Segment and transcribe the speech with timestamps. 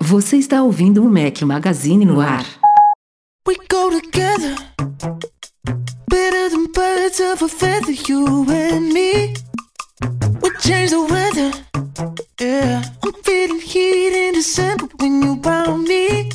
[0.00, 2.44] Você está ouvindo o Mac Magazine no ar.
[3.46, 4.56] We go together
[6.08, 9.34] Better than birds of a feather You and me
[10.02, 11.52] We change the weather
[12.40, 16.30] Yeah I'm feeling heat in December When you found me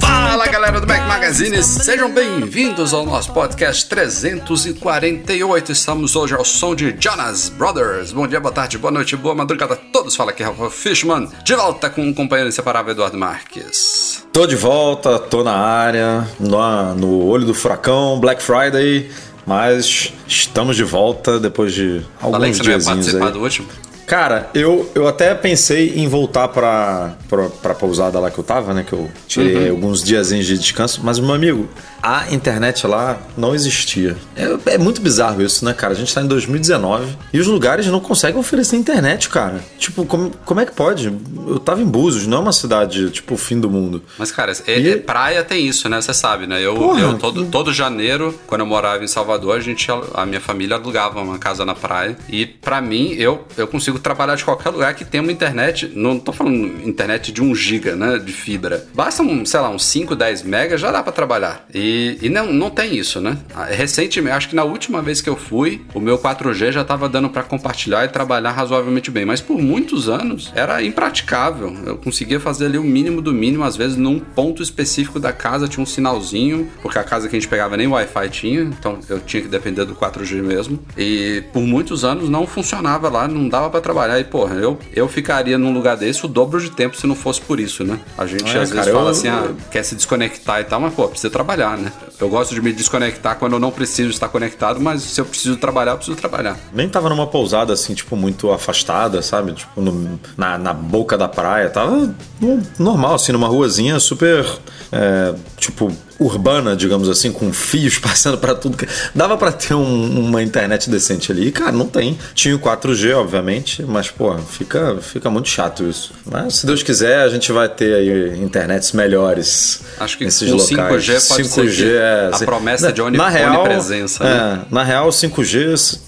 [0.00, 5.72] Fala galera do Mac Magazine, sejam bem-vindos ao nosso podcast 348.
[5.72, 8.12] Estamos hoje ao som de Jonas Brothers.
[8.12, 10.14] Bom dia, boa tarde, boa noite, boa madrugada a todos.
[10.14, 14.26] Fala aqui, Rafa Fishman, de volta com um companheiro inseparável, Eduardo Marques.
[14.30, 19.10] Tô de volta, tô na área, no, no olho do furacão, Black Friday,
[19.46, 23.32] mas estamos de volta depois de alguns que você não ia participar aí.
[23.32, 23.68] do último.
[24.06, 28.74] Cara, eu, eu até pensei em voltar pra, pra, pra pousada lá que eu tava,
[28.74, 28.84] né?
[28.84, 29.70] Que eu tirei Uhum.
[29.70, 31.00] alguns diazinhos de descanso.
[31.04, 31.68] Mas, meu amigo,
[32.02, 34.16] a internet lá não existia.
[34.36, 35.92] É, é muito bizarro isso, né, cara?
[35.92, 39.60] A gente tá em 2019 e os lugares não conseguem oferecer internet, cara.
[39.78, 41.12] Tipo, como, como é que pode?
[41.46, 44.02] Eu tava em Búzios, não é uma cidade, tipo, o fim do mundo.
[44.18, 46.00] Mas, cara, é- E- é- praia tem isso, né?
[46.00, 46.60] Você sabe, né?
[46.64, 50.40] Eu, Porra, eu todo, todo janeiro, quando eu morava em Salvador, a gente, a minha
[50.40, 52.16] família alugava uma casa na praia.
[52.28, 55.90] E pra mim, eu, eu consigo trabalhar de qualquer lugar que tenha uma internet.
[55.94, 56.56] Não tô falando
[56.86, 58.18] internet de 1 giga, né?
[58.18, 58.86] De fibra.
[58.94, 61.66] Basta, um, sei lá, uns 5, 10 megas, já dá pra trabalhar.
[61.74, 61.89] E,
[62.22, 63.36] e não, não tem isso, né?
[63.70, 67.28] Recentemente, acho que na última vez que eu fui, o meu 4G já tava dando
[67.30, 69.24] pra compartilhar e trabalhar razoavelmente bem.
[69.24, 71.74] Mas por muitos anos era impraticável.
[71.86, 75.68] Eu conseguia fazer ali o mínimo do mínimo, às vezes num ponto específico da casa
[75.68, 79.20] tinha um sinalzinho, porque a casa que a gente pegava nem Wi-Fi tinha, então eu
[79.20, 80.78] tinha que depender do 4G mesmo.
[80.96, 84.18] E por muitos anos não funcionava lá, não dava pra trabalhar.
[84.20, 87.40] E porra, eu, eu ficaria num lugar desse o dobro de tempo se não fosse
[87.40, 87.98] por isso, né?
[88.18, 90.80] A gente É, às vezes cara, fala eu- assim, ah, quer se desconectar e tal,
[90.80, 91.79] mas pô, precisa trabalhar, né?
[92.20, 95.56] Eu gosto de me desconectar quando eu não preciso estar conectado, mas se eu preciso
[95.56, 96.58] trabalhar, eu preciso trabalhar.
[96.72, 99.52] Nem tava numa pousada assim, tipo, muito afastada, sabe?
[99.52, 101.70] Tipo, no- na, na boca da praia.
[101.70, 104.46] Tava no- normal, assim, numa ruazinha super,
[104.92, 105.90] é, tipo,
[106.20, 108.76] urbana, digamos assim, com fios passando pra tudo.
[108.76, 111.48] que- Dava pra ter um- uma internet decente ali.
[111.48, 112.18] E, cara, não tem.
[112.34, 116.12] Tinha o 4G, obviamente, mas, pô, fica, fica muito chato isso.
[116.30, 120.56] Mas, se Deus quiser, a gente vai ter aí internets melhores Acho que nesses com
[120.56, 121.04] locais.
[121.04, 124.60] 5G pode ser que a assim, promessa de oni- na real, onipresença, né?
[124.70, 125.98] é, na real, o 5G,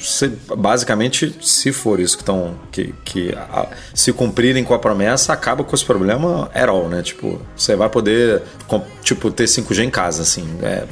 [0.00, 2.54] você, basicamente, se for isso que estão.
[2.70, 7.02] Que, que a- se cumprirem com a promessa, acaba com esse problema at all, né?
[7.02, 8.42] Tipo, você vai poder
[9.02, 10.46] tipo, ter 5G em casa, assim.
[10.62, 10.84] É,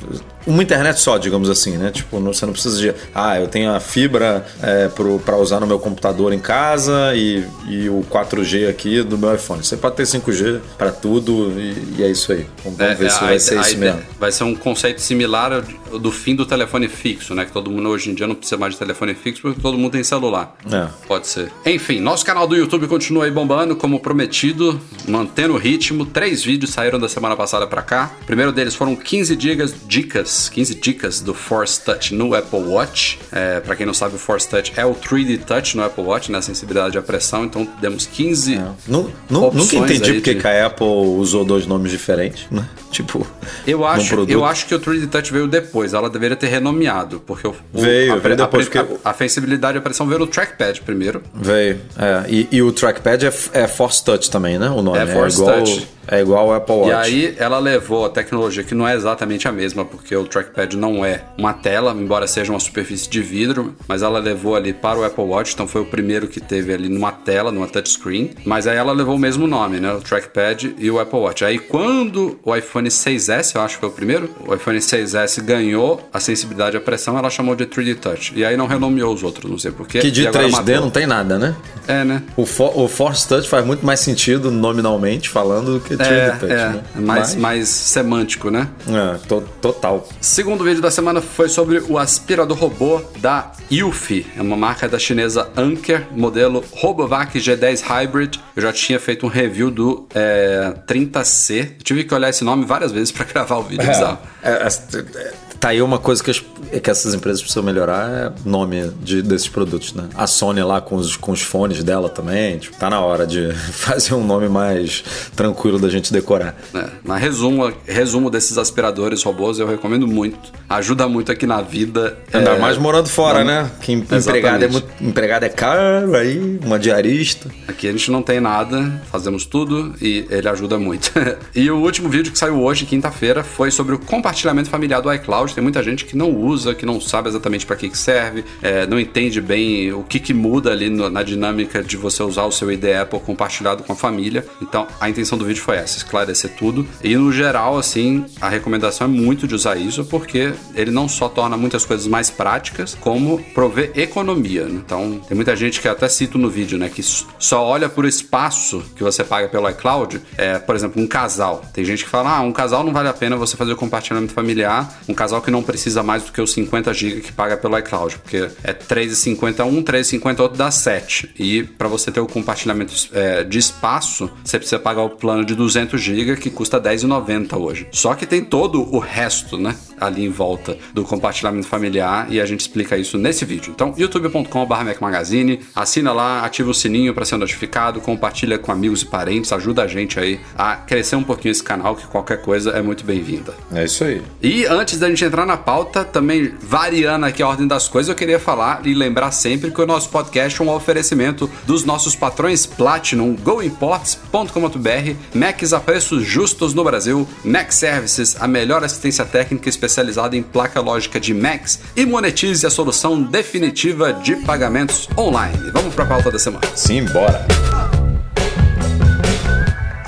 [0.46, 1.90] uma internet só, digamos assim, né?
[1.90, 2.94] Tipo, não- você não precisa de.
[3.14, 4.88] Ah, eu tenho a fibra é,
[5.24, 9.64] pra usar no meu computador em casa e, e o 4G aqui do meu iPhone.
[9.64, 12.46] Você pode ter 5G pra tudo e, e é isso aí.
[12.64, 14.00] Vamos, vamos ver se vai ser isso mesmo.
[14.18, 15.62] Vai ser um conceito similar ao
[15.98, 17.44] do fim do telefone fixo, né?
[17.44, 19.92] Que todo mundo hoje em dia não precisa mais de telefone fixo porque todo mundo
[19.92, 20.56] tem celular.
[20.70, 20.88] É.
[21.06, 21.50] Pode ser.
[21.64, 26.04] Enfim, nosso canal do YouTube continua aí bombando, como prometido, mantendo o ritmo.
[26.04, 28.10] Três vídeos saíram da semana passada pra cá.
[28.22, 33.18] O primeiro deles foram 15 dicas, dicas, 15 dicas do Force Touch no Apple Watch.
[33.32, 36.30] É, para quem não sabe, o Force Touch é o 3D Touch no Apple Watch,
[36.30, 36.40] né?
[36.40, 37.44] Sensibilidade à pressão.
[37.44, 41.90] Então demos 15 Nu- nu- opções nunca entendi porque de- a Apple usou dois nomes
[41.90, 42.66] diferentes, né?
[42.96, 43.26] Tipo,
[43.66, 45.92] Eu acho, eu acho que o 3D Touch veio depois.
[45.92, 49.76] Ela deveria ter renomeado, porque o, Veio, a, veio depois, a, porque- a, a sensibilidade
[49.76, 51.22] a pressão veio no trackpad primeiro.
[51.34, 51.78] Veio.
[51.98, 54.70] É, e, e o trackpad é, é Force Touch também, né?
[54.70, 55.88] O nome É Force igual, Touch.
[56.08, 56.90] É igual o Apple Watch.
[56.90, 60.76] E aí ela levou a tecnologia que não é exatamente a mesma, porque o trackpad
[60.76, 64.98] não é uma tela, embora seja uma superfície de vidro, mas ela levou ali para
[64.98, 68.30] o Apple Watch, então foi o primeiro que teve ali numa tela, numa touchscreen.
[68.44, 69.92] Mas aí ela levou o mesmo nome, né?
[69.92, 71.44] O trackpad e o Apple Watch.
[71.44, 76.06] Aí quando o iPhone 6S, eu acho que foi o primeiro, o iPhone 6S ganhou
[76.12, 78.32] a sensibilidade à pressão, ela chamou de 3D Touch.
[78.36, 79.98] E aí não renomeou os outros, não sei porquê.
[80.00, 80.80] que de e agora 3D matou.
[80.80, 81.54] não tem nada, né?
[81.88, 82.22] É, né?
[82.36, 86.30] O, For- o Force Touch faz muito mais sentido nominalmente falando do que 3D É,
[86.30, 86.82] Touch, é, né?
[86.96, 88.68] mais, mais semântico, né?
[88.88, 90.05] É, to- total.
[90.20, 94.98] Segundo vídeo da semana foi sobre o aspirador robô da Eufy, é uma marca da
[94.98, 98.38] chinesa Anker, modelo Robovac G10 Hybrid.
[98.54, 101.72] Eu já tinha feito um review do é, 30C.
[101.78, 104.18] Eu tive que olhar esse nome várias vezes para gravar o vídeo bizarro.
[104.42, 105.32] É, é, é,
[105.66, 109.20] tá aí uma coisa que as, que essas empresas precisam melhorar é o nome de,
[109.20, 110.08] desses produtos, né?
[110.14, 113.52] A Sony lá com os, com os fones dela também, tipo, tá na hora de
[113.72, 115.02] fazer um nome mais
[115.34, 116.56] tranquilo da gente decorar.
[116.72, 120.52] É, mas resumo, resumo desses aspiradores robôs eu recomendo muito.
[120.68, 122.16] Ajuda muito aqui na vida.
[122.32, 123.70] Ainda é, mais morando fora, não- né?
[123.80, 127.50] Que em- empregado é, muito, empregado é caro, aí uma diarista.
[127.66, 131.10] Aqui a gente não tem nada, fazemos tudo e ele ajuda muito.
[131.52, 135.55] e o último vídeo que saiu hoje, quinta-feira, foi sobre o compartilhamento familiar do iCloud.
[135.56, 138.86] Tem muita gente que não usa, que não sabe exatamente para que, que serve, é,
[138.86, 142.52] não entende bem o que, que muda ali no- na dinâmica de você usar o
[142.52, 144.44] seu ID Apple compartilhado com a família.
[144.60, 146.86] Então a intenção do vídeo foi essa, esclarecer tudo.
[147.02, 151.26] E no geral, assim, a recomendação é muito de usar isso, porque ele não só
[151.26, 154.66] torna muitas coisas mais práticas, como prover economia.
[154.68, 156.90] Então, tem muita gente que até cito no vídeo, né?
[156.94, 160.20] Que só olha por espaço que você paga pelo iCloud.
[160.36, 161.62] É, por exemplo, um casal.
[161.72, 164.32] Tem gente que fala, ah, um casal não vale a pena você fazer o compartilhamento
[164.34, 165.00] familiar.
[165.08, 168.18] Um casal que não precisa mais do que os 50 GB que paga pelo iCloud.
[168.18, 171.30] Porque é 3,50 um, 3,50 outro dá 7.
[171.38, 175.54] E para você ter o compartilhamento é, de espaço, você precisa pagar o plano de
[175.54, 177.86] 200 GB que custa 10,90 hoje.
[177.92, 179.76] Só que tem todo o resto, né?
[179.98, 183.72] Ali em volta do compartilhamento familiar e a gente explica isso nesse vídeo.
[183.74, 189.02] Então, youtube.com.br Mac Magazine, assina lá, ativa o sininho para ser notificado, compartilha com amigos
[189.02, 192.70] e parentes, ajuda a gente aí a crescer um pouquinho esse canal, que qualquer coisa
[192.70, 193.54] é muito bem-vinda.
[193.72, 194.22] É isso aí.
[194.42, 198.14] E antes da gente entrar na pauta, também variando aqui a ordem das coisas, eu
[198.14, 202.64] queria falar e lembrar sempre que o nosso podcast é um oferecimento dos nossos patrões
[202.66, 210.36] Platinum, goimports.com.br, Macs a preços justos no Brasil, Mac Services, a melhor assistência técnica especializada
[210.36, 215.70] em placa lógica de Macs e monetize a solução definitiva de pagamentos online.
[215.72, 216.66] Vamos para a pauta da semana.
[216.74, 217.46] Sim, bora.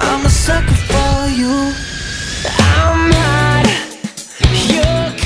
[0.00, 1.72] I'm a sucker for you.
[2.58, 3.37] I'm not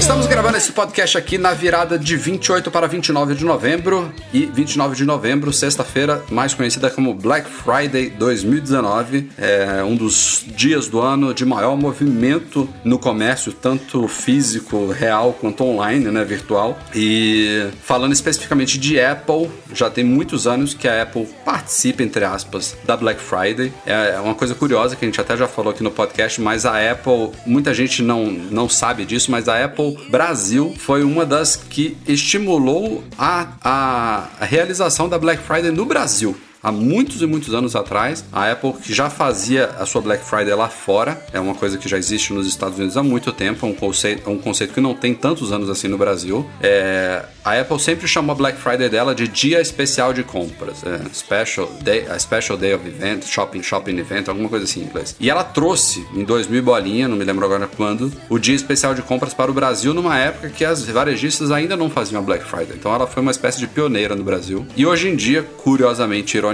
[0.03, 4.13] Estamos gravando esse podcast aqui na virada de 28 para 29 de novembro.
[4.33, 9.31] E 29 de novembro, sexta-feira, mais conhecida como Black Friday 2019.
[9.39, 15.63] É um dos dias do ano de maior movimento no comércio, tanto físico, real, quanto
[15.63, 16.77] online, né, virtual.
[16.93, 22.77] E falando especificamente de Apple, já tem muitos anos que a Apple participa, entre aspas,
[22.85, 23.73] da Black Friday.
[23.87, 26.91] É uma coisa curiosa que a gente até já falou aqui no podcast, mas a
[26.91, 31.97] Apple, muita gente não, não sabe disso, mas a Apple Brasil foi uma das que
[32.07, 36.37] estimulou a, a, realização da Black Friday no Brasil.
[36.63, 40.55] Há muitos e muitos anos atrás, a Apple que já fazia a sua Black Friday
[40.55, 43.69] lá fora, é uma coisa que já existe nos Estados Unidos há muito tempo, é
[43.69, 46.49] um conceito, é um conceito que não tem tantos anos assim no Brasil.
[46.61, 51.01] É, a Apple sempre chamou a Black Friday dela de dia especial de compras, é,
[51.13, 55.17] special day, special day of event, shopping shopping event, alguma coisa assim em inglês.
[55.19, 58.95] E ela trouxe em 2000 e bolinha, não me lembro agora quando, o dia especial
[58.95, 62.45] de compras para o Brasil numa época que as varejistas ainda não faziam a Black
[62.45, 62.77] Friday.
[62.79, 64.65] Então ela foi uma espécie de pioneira no Brasil.
[64.77, 66.52] E hoje em dia, curiosamente, ironicamente,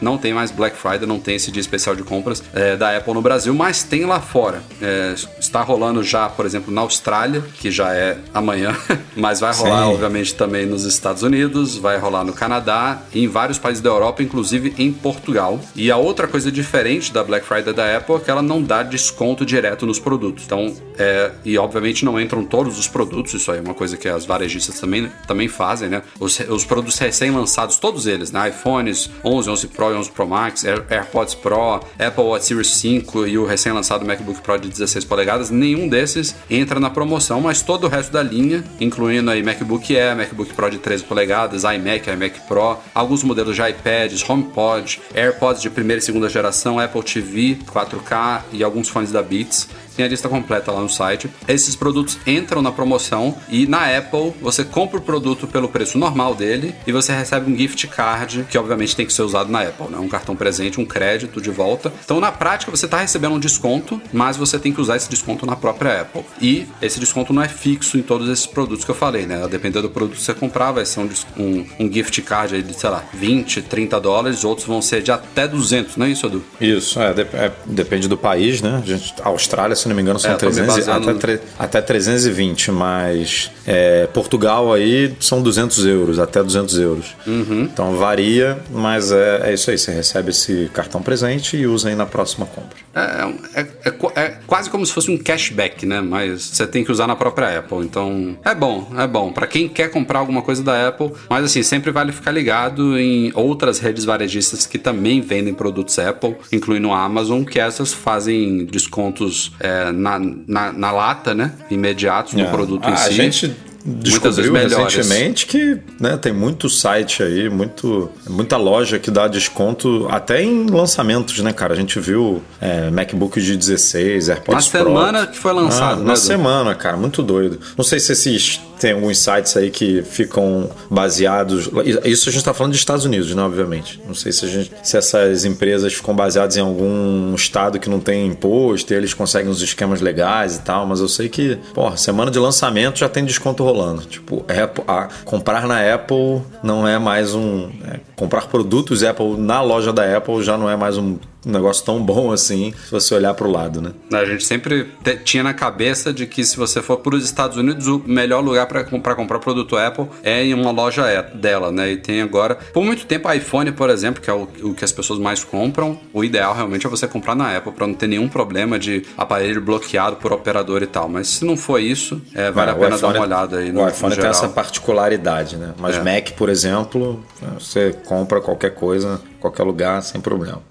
[0.00, 3.14] não tem mais Black Friday, não tem esse dia especial de compras é, da Apple
[3.14, 4.62] no Brasil, mas tem lá fora.
[4.80, 8.76] É, está rolando já, por exemplo, na Austrália, que já é amanhã,
[9.16, 9.92] mas vai rolar, Sim.
[9.92, 14.74] obviamente, também nos Estados Unidos, vai rolar no Canadá em vários países da Europa, inclusive
[14.78, 15.60] em Portugal.
[15.74, 18.82] E a outra coisa diferente da Black Friday da Apple é que ela não dá
[18.82, 20.44] desconto direto nos produtos.
[20.44, 24.08] Então, é, e obviamente não entram todos os produtos, isso aí é uma coisa que
[24.08, 26.02] as varejistas também, também fazem, né?
[26.18, 28.48] Os, os produtos recém-lançados, todos eles, né?
[28.48, 33.26] iPhones 11, 11 Pro e 11 Pro Max, Air- AirPods Pro, Apple Watch Series 5
[33.26, 37.84] e o recém-lançado MacBook Pro de 16 polegadas, nenhum desses entra na promoção, mas todo
[37.84, 42.40] o resto da linha, incluindo aí MacBook Air, MacBook Pro de 13 polegadas, iMac, iMac
[42.48, 48.42] Pro, alguns modelos de iPads, HomePod, AirPods de primeira e segunda geração, Apple TV 4K
[48.52, 49.68] e alguns fones da Beats.
[49.96, 51.30] Tem a lista completa lá no site.
[51.48, 56.34] Esses produtos entram na promoção e na Apple você compra o produto pelo preço normal
[56.34, 59.86] dele e você recebe um gift card que obviamente tem que ser usado na Apple,
[59.90, 59.98] né?
[59.98, 61.92] Um cartão presente, um crédito de volta.
[62.04, 65.44] Então na prática você está recebendo um desconto, mas você tem que usar esse desconto
[65.46, 66.22] na própria Apple.
[66.40, 69.46] E esse desconto não é fixo em todos esses produtos que eu falei, né?
[69.50, 72.90] Dependendo do produto que você comprar, vai ser um, um, um gift card de, sei
[72.90, 76.42] lá, 20, 30 dólares, outros vão ser de até 200, não é isso, Edu?
[76.60, 78.80] Isso, é, dep- é, depende do país, né?
[78.82, 80.78] A gente, a Austrália, se não me engano, são É, eu tô me 300, e-
[80.80, 87.14] baseando até, tre- até 320, mas é, Portugal aí são 200 euros, até 200 euros.
[87.26, 87.62] Uhum.
[87.72, 91.94] Então varia, mas é, é isso aí, você recebe esse cartão presente e usa aí
[91.94, 92.76] na próxima compra.
[92.94, 96.00] É, é- é qu- é quase como se fosse um cashback, né?
[96.00, 97.78] Mas você tem que usar na própria Apple.
[97.78, 99.32] Então, é bom, é bom.
[99.32, 103.30] Pra quem quer comprar alguma coisa da Apple, mas assim, sempre vale ficar ligado em
[103.34, 109.52] outras redes varejistas que também vendem produtos Apple, incluindo a Amazon, que essas fazem descontos
[109.60, 111.52] é, na, na, na lata, né?
[111.70, 112.50] Imediatos no É.
[112.50, 113.08] produto em si.
[113.08, 119.28] A gente descobriu recentemente que né, tem muito site aí, muito, muita loja que dá
[119.28, 121.72] desconto até em lançamentos, né, cara?
[121.72, 124.78] A gente viu é, MacBook de 16, Na AirPods Pro.
[124.84, 126.04] semana que foi Ah, lançado, né?
[126.06, 126.20] na Edu?
[126.20, 127.60] semana, cara, muito doido.
[127.76, 131.68] Não sei se esses tem alguns sites aí que ficam baseados.
[132.04, 133.42] Isso a gente está falando de Estados Unidos, né?
[133.42, 134.00] Obviamente.
[134.06, 138.00] Não sei se, a gente, se essas empresas ficam baseadas em algum estado que não
[138.00, 141.96] tem imposto e eles conseguem uns esquemas legais e tal, mas eu sei que, porra,
[141.96, 144.02] semana de lançamento já tem desconto rolando.
[144.02, 144.84] Tipo, Apple,
[145.24, 147.70] comprar na Apple não é mais um.
[147.84, 152.02] é, comprar produtos Apple na loja da Apple já não é mais um negócio tão
[152.02, 153.92] bom assim, se você olhar pro lado, né?
[154.12, 154.88] A gente sempre
[155.24, 158.65] tinha na cabeça de que se você for para os Estados Unidos, o melhor lugar
[158.66, 161.92] para comprar, produto Apple é em uma loja é- dela, né?
[161.92, 164.92] E tem agora, por muito tempo, iPhone, por exemplo, que é o, o que as
[164.92, 168.28] pessoas mais compram, o ideal realmente é você comprar na Apple para não ter nenhum
[168.28, 171.08] problema de aparelho bloqueado por operador e tal.
[171.08, 173.72] Mas se não for isso, é, vale É, a pena iPhone- dar uma olhada aí
[173.72, 175.74] no, O iPhone no tem essa particularidade, né?
[175.78, 176.02] Mas É.
[176.02, 177.24] Mac, por exemplo,
[177.58, 180.62] você compra qualquer coisa, qualquer lugar, sem problema.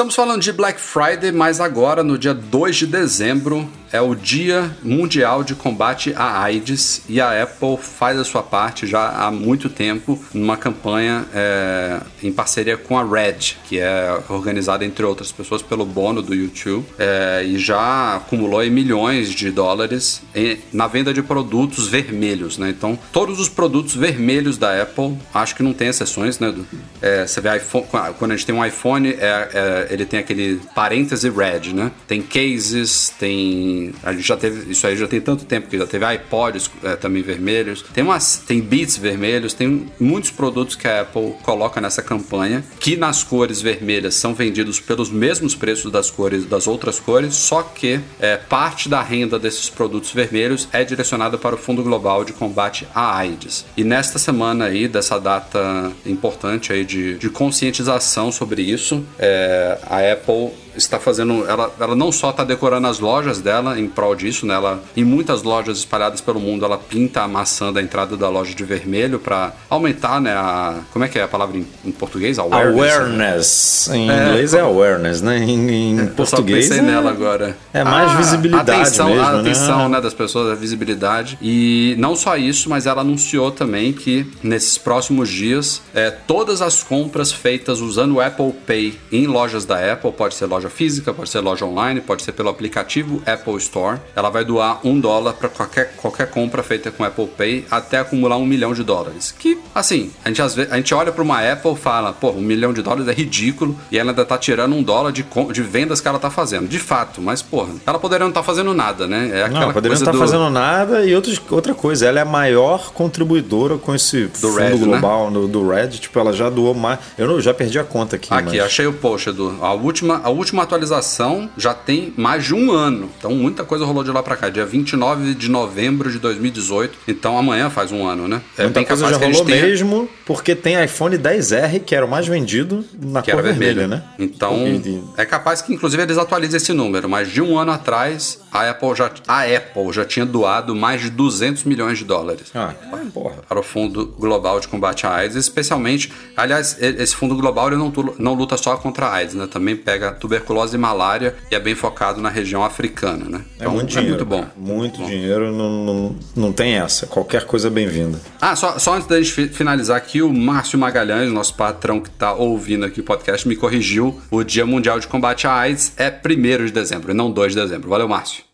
[0.00, 4.74] Estamos falando de Black Friday, mas agora, no dia 2 de dezembro, é o Dia
[4.82, 9.68] Mundial de Combate à AIDS e a Apple faz a sua parte já há muito
[9.68, 15.60] tempo numa campanha é, em parceria com a Red, que é organizada, entre outras pessoas,
[15.60, 21.22] pelo Bono do YouTube é, e já acumulou milhões de dólares em- na venda de
[21.22, 22.70] produtos vermelhos, né?
[22.70, 26.54] Então, todos os produtos vermelhos da Apple, acho que não tem exceções, né?
[27.02, 27.86] É, você vê iPhone,
[28.18, 31.90] quando a gente tem um iPhone, é- é, ele tem aquele parêntese red, né?
[32.06, 33.92] Tem cases, tem.
[34.02, 34.70] A gente já teve.
[34.70, 37.84] Isso aí já tem tanto tempo que já teve iPods é, também vermelhos.
[37.92, 38.38] Tem umas.
[38.46, 43.60] Tem Beats vermelhos, tem muitos produtos que a Apple coloca nessa campanha, que nas cores
[43.60, 48.88] vermelhas são vendidos pelos mesmos preços das cores das outras cores, só que é, parte
[48.88, 53.64] da renda desses produtos vermelhos é direcionada para o Fundo Global de Combate à AIDS.
[53.76, 60.12] E nesta semana aí, dessa data importante aí de, de conscientização sobre isso, é, a
[60.12, 61.44] Apple está fazendo.
[61.48, 64.54] Ela, ela não só está decorando as lojas dela em prol disso, né?
[64.54, 68.54] Ela, em muitas lojas espalhadas pelo mundo, ela pinta a maçã da entrada da loja
[68.54, 70.32] de vermelho para aumentar, né?
[70.32, 72.38] A, como é que é a palavra em, em português?
[72.38, 73.88] Awareness.
[73.92, 75.38] Em inglês é awareness, né?
[75.38, 76.68] Em, em Eu só português.
[76.68, 77.56] pensei é- nela agora.
[77.72, 79.40] é mais visibilidade a atenção, mesmo, a né?
[79.40, 81.38] atenção né, das pessoas, a visibilidade.
[81.40, 86.82] E não só isso, mas ela anunciou também que nesses próximos dias, é, todas as
[86.82, 91.30] compras feitas usando o Apple Pay em lojas da Apple, pode ser loja física, pode
[91.30, 95.48] ser loja online, pode ser pelo aplicativo Apple Store, ela vai doar um dólar para
[95.48, 99.34] qualquer, qualquer compra feita com Apple Pay até acumular um milhão de dólares.
[99.38, 102.30] Que, assim, a gente, às vezes, a gente olha para uma Apple e fala, pô,
[102.30, 105.62] um milhão de dólares é ridículo e ela ainda tá tirando um dólar de, de
[105.62, 106.68] vendas que ela tá fazendo.
[106.68, 109.30] De fato, mas, porra, ela poderia não estar fazendo nada, né?
[109.32, 110.18] É aquela Não, poderia não estar do...
[110.18, 114.70] fazendo nada e outros, outra coisa, ela é a maior contribuidora com esse fundo Red,
[114.70, 114.76] né?
[114.76, 116.98] global do, do Red, tipo, ela já doou mais.
[117.16, 118.32] Eu não, já perdi a conta aqui.
[118.32, 118.66] Aqui, mas...
[118.66, 119.58] achei o post, Edu.
[119.60, 123.10] A última, a última atualização já tem mais de um ano.
[123.18, 124.48] Então, muita coisa rolou de lá pra cá.
[124.48, 126.98] Dia 29 de novembro de 2018.
[127.08, 128.40] Então, amanhã faz um ano, né?
[128.58, 132.26] É Muita coisa já rolou tenha- mesmo, porque tem iPhone 10R, que era o mais
[132.26, 134.04] vendido na que cor era vermelho, vermelha, né?
[134.18, 138.40] Então, E- é capaz que inclusive eles atualizem esse número, mas de um ano atrás,
[138.52, 142.50] a Apple já, a Apple já tinha doado mais de 200 milhões de dólares.
[142.54, 142.74] Ah,
[143.12, 143.36] porra.
[143.48, 147.92] para o Fundo Global de Combate à AIDS, especialmente, aliás, esse Fundo Global ele não,
[148.18, 149.46] não luta só contra a AIDS, né?
[149.46, 150.39] Também pega tuberculose
[150.76, 153.40] e malária e é bem focado na região africana, né?
[153.58, 154.08] É muito dinheiro.
[154.10, 154.46] muito bom.
[154.56, 155.06] Muito bom.
[155.06, 157.06] dinheiro, não, não, não tem essa.
[157.06, 158.18] Qualquer coisa é bem-vinda.
[158.40, 162.08] Ah, só, só antes da gente fi- finalizar aqui, o Márcio Magalhães, nosso patrão que
[162.08, 164.20] está ouvindo aqui o podcast, me corrigiu.
[164.30, 167.88] O Dia Mundial de Combate à AIDS é 1 de dezembro, não 2 de dezembro.
[167.88, 168.49] Valeu, Márcio.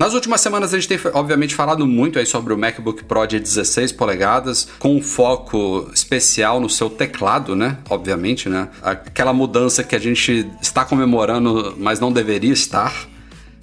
[0.00, 3.40] Nas últimas semanas a gente tem, obviamente, falado muito aí sobre o MacBook Pro de
[3.40, 7.78] 16 polegadas, com um foco especial no seu teclado, né?
[7.90, 8.68] Obviamente, né?
[8.80, 13.08] Aquela mudança que a gente está comemorando, mas não deveria estar.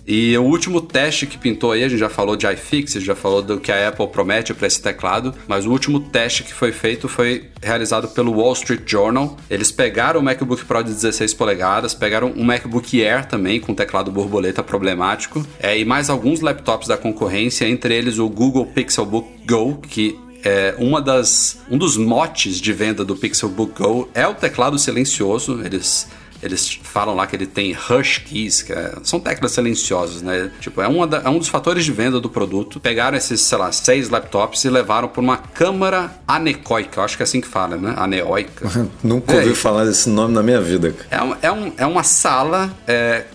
[0.07, 3.41] E o último teste que pintou aí, a gente já falou de iFixit, já falou
[3.41, 7.07] do que a Apple promete para esse teclado, mas o último teste que foi feito
[7.07, 9.35] foi realizado pelo Wall Street Journal.
[9.49, 14.11] Eles pegaram o MacBook Pro de 16 polegadas, pegaram um MacBook Air também com teclado
[14.11, 19.77] borboleta problemático, é, e mais alguns laptops da concorrência, entre eles o Google Pixelbook Go,
[19.77, 24.77] que é, uma das, um dos motes de venda do Pixelbook Go é o teclado
[24.77, 25.59] silencioso.
[25.65, 26.07] Eles
[26.47, 30.51] eles falam lá que ele tem hush keys, que é- são teclas silenciosas, né?
[30.59, 32.79] Tipo, é, uma da- é um dos fatores de venda do produto.
[32.79, 37.01] Pegaram esses, sei lá, seis laptops e levaram para uma câmara anecoica.
[37.01, 37.93] Acho que é assim que fala, né?
[37.97, 38.69] Aneoica.
[39.03, 40.93] Nunca É, ouvi e- falar desse nome na minha vida.
[41.09, 43.25] É, um- é, um- é uma sala é,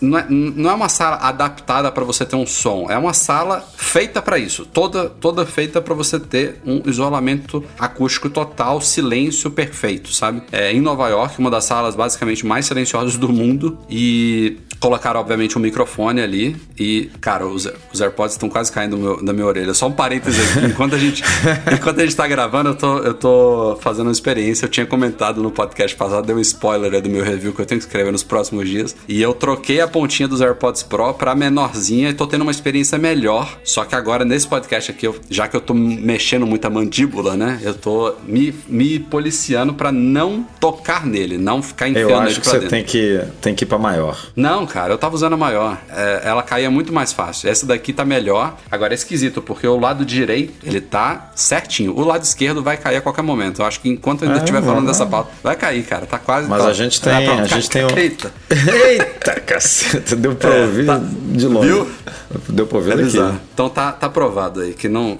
[0.00, 3.66] não é, não é uma sala adaptada para você ter um som, é uma sala
[3.76, 10.12] feita para isso, toda toda feita para você ter um isolamento acústico total, silêncio perfeito,
[10.12, 10.42] sabe?
[10.52, 13.78] É, em Nova York, uma das salas basicamente mais silenciosas do mundo.
[13.88, 19.22] E colocaram obviamente um microfone ali e, cara, os, os AirPods estão quase caindo meu,
[19.22, 19.74] da minha orelha.
[19.74, 21.22] Só um parêntese aqui, enquanto a gente
[21.72, 25.42] enquanto a gente tá gravando, eu tô, eu tô fazendo uma experiência, eu tinha comentado
[25.42, 28.10] no podcast passado, deu um spoiler aí do meu review que eu tenho que escrever
[28.10, 32.26] nos próximos dias, e eu troquei a pontinha dos AirPods Pro pra menorzinha e tô
[32.26, 35.74] tendo uma experiência melhor, só que agora nesse podcast aqui, eu, já que eu tô
[35.74, 41.62] mexendo muito a mandíbula, né, eu tô me, me policiando para não tocar nele, não
[41.62, 42.70] ficar enfiando Eu ele acho que pra você dentro.
[42.70, 44.18] tem que, tem que ir pra maior.
[44.34, 45.76] Não, cara, eu tava usando a maior.
[45.90, 47.50] É, ela caía muito mais fácil.
[47.50, 48.56] Essa daqui tá melhor.
[48.70, 51.94] Agora é esquisito, porque o lado direito, ele tá certinho.
[51.96, 53.60] O lado esquerdo vai cair a qualquer momento.
[53.62, 54.92] Eu acho que enquanto eu ainda Ah, estiver vai, falando vai.
[54.92, 56.06] dessa pauta, vai cair, cara.
[56.06, 56.48] Tá quase.
[56.48, 58.32] Mas tá- a gente Ah, tem- pronto, a gente tem um- Eita.
[58.50, 61.66] Eita, caceta, deu pra É, ouvir tá- de longe.
[61.68, 61.90] Viu?
[62.48, 63.38] Deu pra ouvir É daqui.
[63.52, 65.18] Então tá, tá provado aí que não.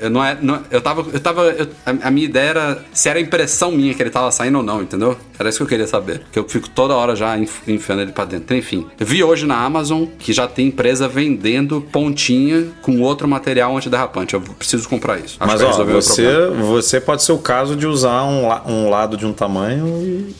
[0.00, 0.38] Eu não é.
[0.40, 1.04] Não, eu tava.
[1.12, 4.30] Eu tava eu- a, a minha ideia era se era impressão minha que ele tava
[4.30, 5.16] saindo ou não, entendeu?
[5.38, 6.22] Era isso que eu queria saber.
[6.30, 8.56] Que eu fico toda hora já enf- enfiando ele pra dentro.
[8.56, 8.86] Enfim.
[8.98, 14.34] Eu vi hoje na Amazon que já tem empresa vendendo pontinha com outro material antiderrapante.
[14.34, 15.36] Eu preciso comprar isso.
[15.40, 19.26] Acho Mas ó, você, você pode ser o caso de usar um, um lado de
[19.26, 19.86] um tamanho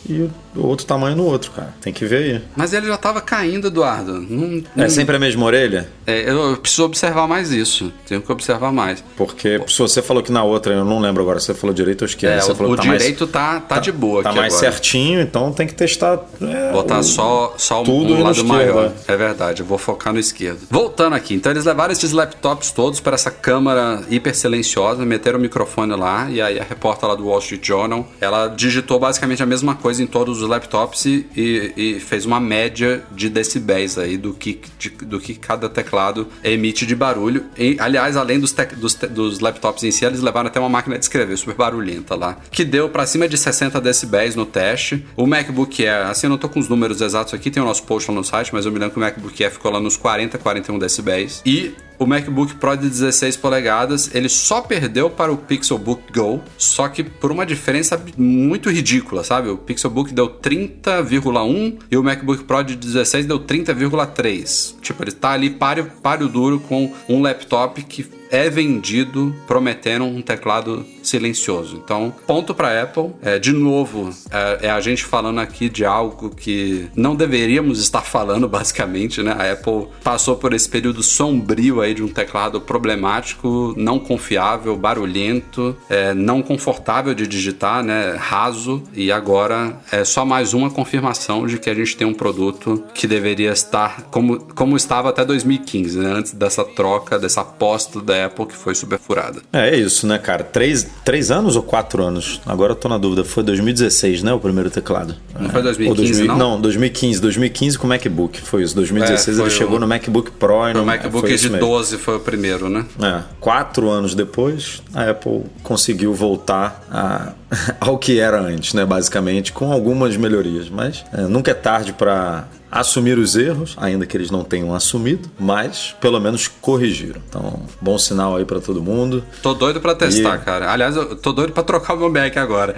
[0.09, 1.75] e, e o outro tamanho no outro, cara.
[1.81, 2.43] Tem que ver aí.
[2.57, 4.21] Mas ele já tava caindo, Eduardo.
[4.21, 5.89] Não, É não- sempre a mesma orelha?
[6.07, 7.93] é, eu preciso observar mais isso.
[8.07, 9.03] Tenho que observar mais.
[9.17, 12.07] Porque se você falou que na outra, eu não lembro agora, você falou direito ou
[12.07, 12.37] esquerda.
[12.37, 14.71] É, você o, falou o tá mais- direito tá, tá, de boa Tá mais agora.
[14.73, 16.19] certinho, então tem que testar.
[16.41, 18.93] é, Botar o- só, só tudo um lado maior.
[19.09, 19.13] é.
[19.13, 20.61] É verdade, eu vou focar no esquerdo.
[20.71, 25.43] Voltando aqui, então eles levaram esses laptops todos para essa câmara hiper silenciosa, meteram o
[25.43, 29.47] microfone lá, e aí a repórter lá do Wall Street Journal, ela digitou basicamente a
[29.47, 34.33] mesma coisa em todos os laptops e, e- fez uma média de decibéis aí do
[34.33, 37.45] que, de- do que cada teclado emite de barulho.
[37.59, 40.99] E, aliás, além dos, tec- dos, dos laptops em si, eles levaram até uma máquina
[40.99, 45.05] de escrever super barulhenta lá, que deu para cima de 60 decibéis no teste.
[45.17, 47.83] O MacBook Air, assim, eu não tô com os números exatos aqui, tem o nosso
[47.85, 49.97] post lá no site, mas eu me lembro que o MacBook Air ficou lá nos
[49.97, 51.43] 40, 41 decibéis.
[51.45, 56.89] E o MacBook Pro de 16 polegadas, ele só perdeu para o Pixelbook Go, só
[56.89, 59.49] que por uma diferença muito ridícula, sabe?
[59.49, 64.75] O Pixelbook deu 30,1 e o MacBook Pro de 16 deu 30,3.
[64.81, 70.23] Tipo, ele tá ali páreo, páreo duro com um laptop que é vendido prometendo um
[70.23, 71.81] teclado silencioso.
[71.83, 73.13] Então, ponto para Apple.
[73.23, 78.03] É, de novo, é, é a gente falando aqui de algo que não deveríamos estar
[78.07, 79.33] falando, basicamente, né?
[79.33, 85.77] A Apple passou por esse período sombrio aí de um teclado problemático, não confiável, barulhento,
[85.89, 88.17] é, não confortável de digitar, né?
[88.19, 88.83] Raso.
[88.95, 93.07] E agora é só mais uma confirmação de que a gente tem um produto que
[93.07, 96.13] deveria estar como, como estava até 2015, né?
[96.13, 99.41] Antes dessa troca, dessa aposta da Apple que foi super furada.
[99.53, 100.43] É, é isso, né, cara?
[100.43, 102.41] Três, três anos ou quatro anos?
[102.47, 103.25] Agora eu tô na dúvida.
[103.25, 104.33] Foi 2016, né?
[104.33, 105.15] O primeiro teclado.
[105.39, 106.37] Não foi Ou 2015, não?
[106.39, 107.21] Não, 2015.
[107.21, 108.41] 2015 com o MacBook.
[108.41, 108.75] Foi isso.
[108.75, 111.45] 2016 É, ele foi chegou o- no MacBook Pro e O no MacBook foi isso
[111.45, 111.67] de mesmo.
[111.67, 112.85] 12 foi o primeiro, né?
[113.03, 117.33] É, quatro anos depois, a Apple conseguiu voltar a-
[117.81, 118.85] ao que era antes, né?
[118.85, 120.69] Basicamente, com algumas melhorias.
[120.69, 125.29] Mas é, nunca é tarde para assumir os erros, ainda que eles não tenham assumido,
[125.39, 127.21] mas pelo menos corrigiram.
[127.29, 129.25] Então, bom sinal aí para todo mundo.
[129.43, 130.71] Tô doido pra testar, E- cara.
[130.73, 132.75] Aliás, eu tô doido pra trocar o meu Mac agora.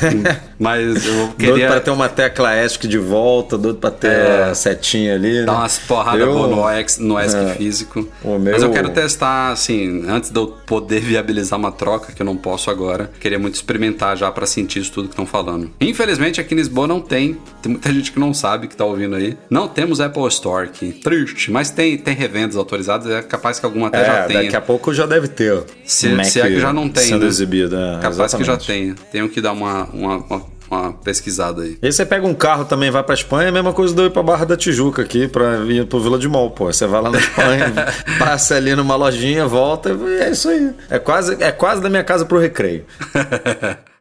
[0.58, 4.44] Mas eu Doido queria para ter uma tecla ESC de volta, doido para ter É.
[4.44, 5.44] a setinha ali.
[5.44, 5.58] dar né?
[5.58, 7.54] umas porradas Eu- no, Ex, no ESC É.
[7.54, 8.08] físico.
[8.24, 12.26] Meu- Mas eu quero testar, assim, antes de eu poder viabilizar uma troca, que eu
[12.26, 13.10] não posso agora.
[13.20, 15.70] Queria muito experimentar já pra sentir isso tudo que estão falando.
[15.80, 17.36] Infelizmente, aqui em Lisboa não tem.
[17.60, 19.31] Tem muita gente que não sabe que tá ouvindo aí.
[19.50, 20.92] Não temos Apple Store aqui.
[20.92, 21.50] Triste.
[21.50, 23.10] Mas tem, tem revendas autorizadas.
[23.10, 24.42] É capaz que alguma até já É, tenha.
[24.44, 25.62] daqui a pouco já deve ter.
[25.84, 27.26] Se, Mac se é que já não tem, sendo né?
[27.28, 27.76] exibido.
[27.76, 28.66] é, Capaz que já exatamente.
[28.66, 28.94] tenha.
[29.10, 31.78] Tenho que dar uma, uma, uma, uma pesquisada aí.
[31.82, 34.02] E aí você pega um carro também, vai pra Espanha, é a mesma coisa do
[34.02, 36.66] eu ir pra Barra da Tijuca aqui, pra ir pro Vila de Mol, pô.
[36.72, 37.72] Você vai lá na Espanha,
[38.18, 40.70] passa ali numa lojinha, volta e é isso aí.
[40.90, 42.84] É quase, é quase da minha casa pro recreio.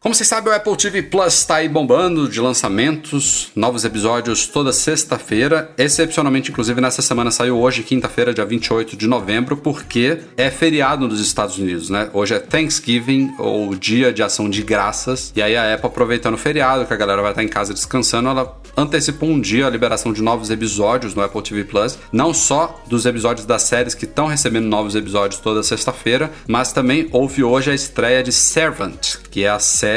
[0.00, 4.72] Como vocês sabem, o Apple TV Plus está aí bombando de lançamentos, novos episódios toda
[4.72, 5.72] sexta-feira.
[5.76, 11.18] Excepcionalmente, inclusive, nessa semana saiu hoje, quinta-feira, dia 28 de novembro, porque é feriado nos
[11.18, 12.10] Estados Unidos, né?
[12.12, 15.32] Hoje é Thanksgiving, ou Dia de Ação de Graças.
[15.34, 18.28] E aí a Apple, aproveitando o feriado, que a galera vai estar em casa descansando,
[18.28, 21.98] ela antecipou um dia a liberação de novos episódios no Apple TV Plus.
[22.12, 27.08] Não só dos episódios das séries que estão recebendo novos episódios toda sexta-feira, mas também
[27.10, 29.87] houve hoje a estreia de Servant, que é a série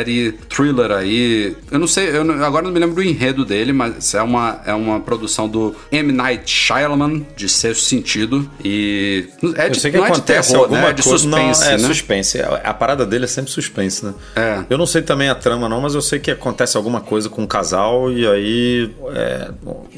[0.49, 1.55] thriller aí.
[1.69, 4.61] Eu não sei, eu não- agora não me lembro do enredo dele, mas é uma,
[4.65, 6.11] é uma produção do M.
[6.11, 8.49] Night Shyamalan, de Sexto Sentido.
[8.63, 9.25] E
[9.55, 10.89] é Eu de, sei que não é de acontece terror, alguma né?
[10.89, 11.77] É de suspense, não, é né?
[11.79, 12.39] suspense.
[12.41, 14.13] A a parada dele é sempre suspense, né?
[14.35, 14.63] É.
[14.69, 17.41] Eu não sei também a trama, não, mas eu sei que acontece alguma coisa com
[17.43, 19.51] um casal e aí é,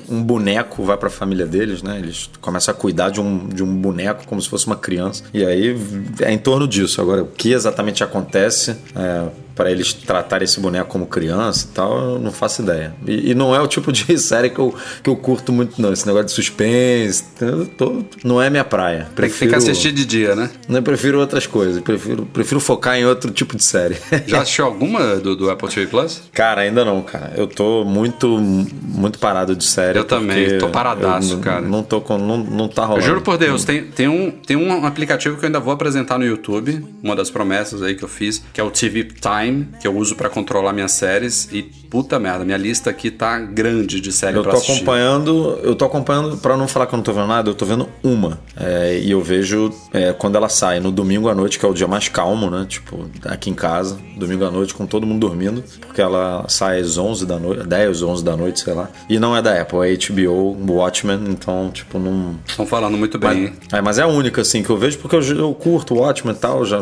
[0.09, 1.99] um boneco vai pra família deles, né?
[1.99, 5.23] Eles começam a cuidar de um, de um boneco como se fosse uma criança.
[5.33, 5.77] E aí
[6.21, 7.01] é em torno disso.
[7.01, 9.23] Agora, o que exatamente acontece é,
[9.55, 12.93] para eles tratarem esse boneco como criança e tal, eu não faço ideia.
[13.07, 15.91] E, e não é o tipo de série que eu, que eu curto muito, não.
[15.93, 17.23] Esse negócio de suspense.
[17.41, 19.07] eu tô- não é minha praia.
[19.15, 20.49] Tem que assistindo de dia, né?
[20.69, 21.81] Eu prefiro outras coisas.
[21.81, 23.97] Prefiro, prefiro focar em outro tipo de série.
[24.27, 26.21] Já assistiu alguma do, do Apple TV Plus?
[26.33, 27.33] Cara, ainda não, cara.
[27.35, 29.97] Eu tô muito, muito parado de série.
[29.99, 31.61] Eu também, tô paradaço, eu cara.
[31.61, 33.05] Não tô com, não, não tá Eu rolando.
[33.05, 36.25] juro por Deus, tem, tem, um, tem um aplicativo que eu ainda vou apresentar no
[36.25, 39.42] YouTube, uma das promessas aí que eu fiz, que é o TV Time,
[39.79, 41.49] que eu uso pra controlar minhas séries.
[41.51, 44.77] E puta merda, minha lista aqui tá grande de série Eu pra tô assistir.
[44.77, 47.65] acompanhando, eu tô acompanhando, pra não falar que eu não tô vendo nada, eu tô
[47.65, 48.39] vendo uma.
[48.57, 51.73] É, e eu vejo é, quando ela sai, no domingo à noite, que é o
[51.73, 52.65] dia mais calmo, né?
[52.67, 56.97] Tipo, aqui em casa, domingo à noite, com todo mundo dormindo, porque ela sai às
[56.97, 58.89] 11 da noite, 10, 11 da noite, sei lá.
[59.09, 62.35] E não é da Apple, é HBO, Watchmen, então, tipo, não.
[62.47, 63.53] Estão falando muito bem, hein?
[63.71, 66.33] É, mas é a única, assim, que eu vejo, porque eu, eu curto o Watchmen
[66.33, 66.79] e tal, já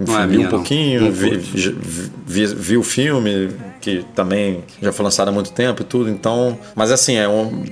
[0.00, 1.69] enfim, é minha, um pouquinho, vi.
[2.26, 3.48] Vi, vi- o filme,
[3.80, 6.58] que também já foi lançado há muito tempo e tudo, então...
[6.74, 7.64] Mas assim, é, um,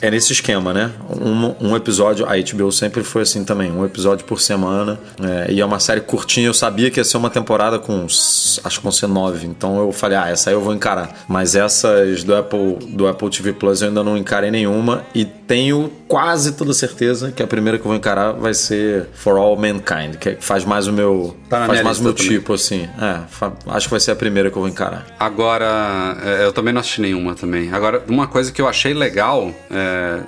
[0.00, 0.92] é nesse esquema, né?
[1.10, 5.60] Um, um episódio, a HBO sempre foi assim também, um episódio por semana, é, e
[5.60, 8.92] é uma série curtinha, eu sabia que ia ser uma temporada com, acho que vão
[8.92, 11.24] ser nove, então eu falei, ah, essa aí eu vou encarar.
[11.28, 15.90] Mas essas do Apple, do Apple TV Plus eu ainda não encarei nenhuma, e tenho
[16.06, 20.16] quase toda certeza que a primeira que eu vou encarar vai ser For All Mankind,
[20.20, 22.28] que faz mais o meu, Tá faz mais o meu também.
[22.32, 22.88] tipo, assim.
[23.00, 23.20] É,
[23.68, 25.06] acho que vai ser a primeira que eu vou encarar.
[25.18, 27.72] Agora, é, eu também não assisti nenhuma também.
[27.72, 29.52] Agora, uma coisa que eu achei legal,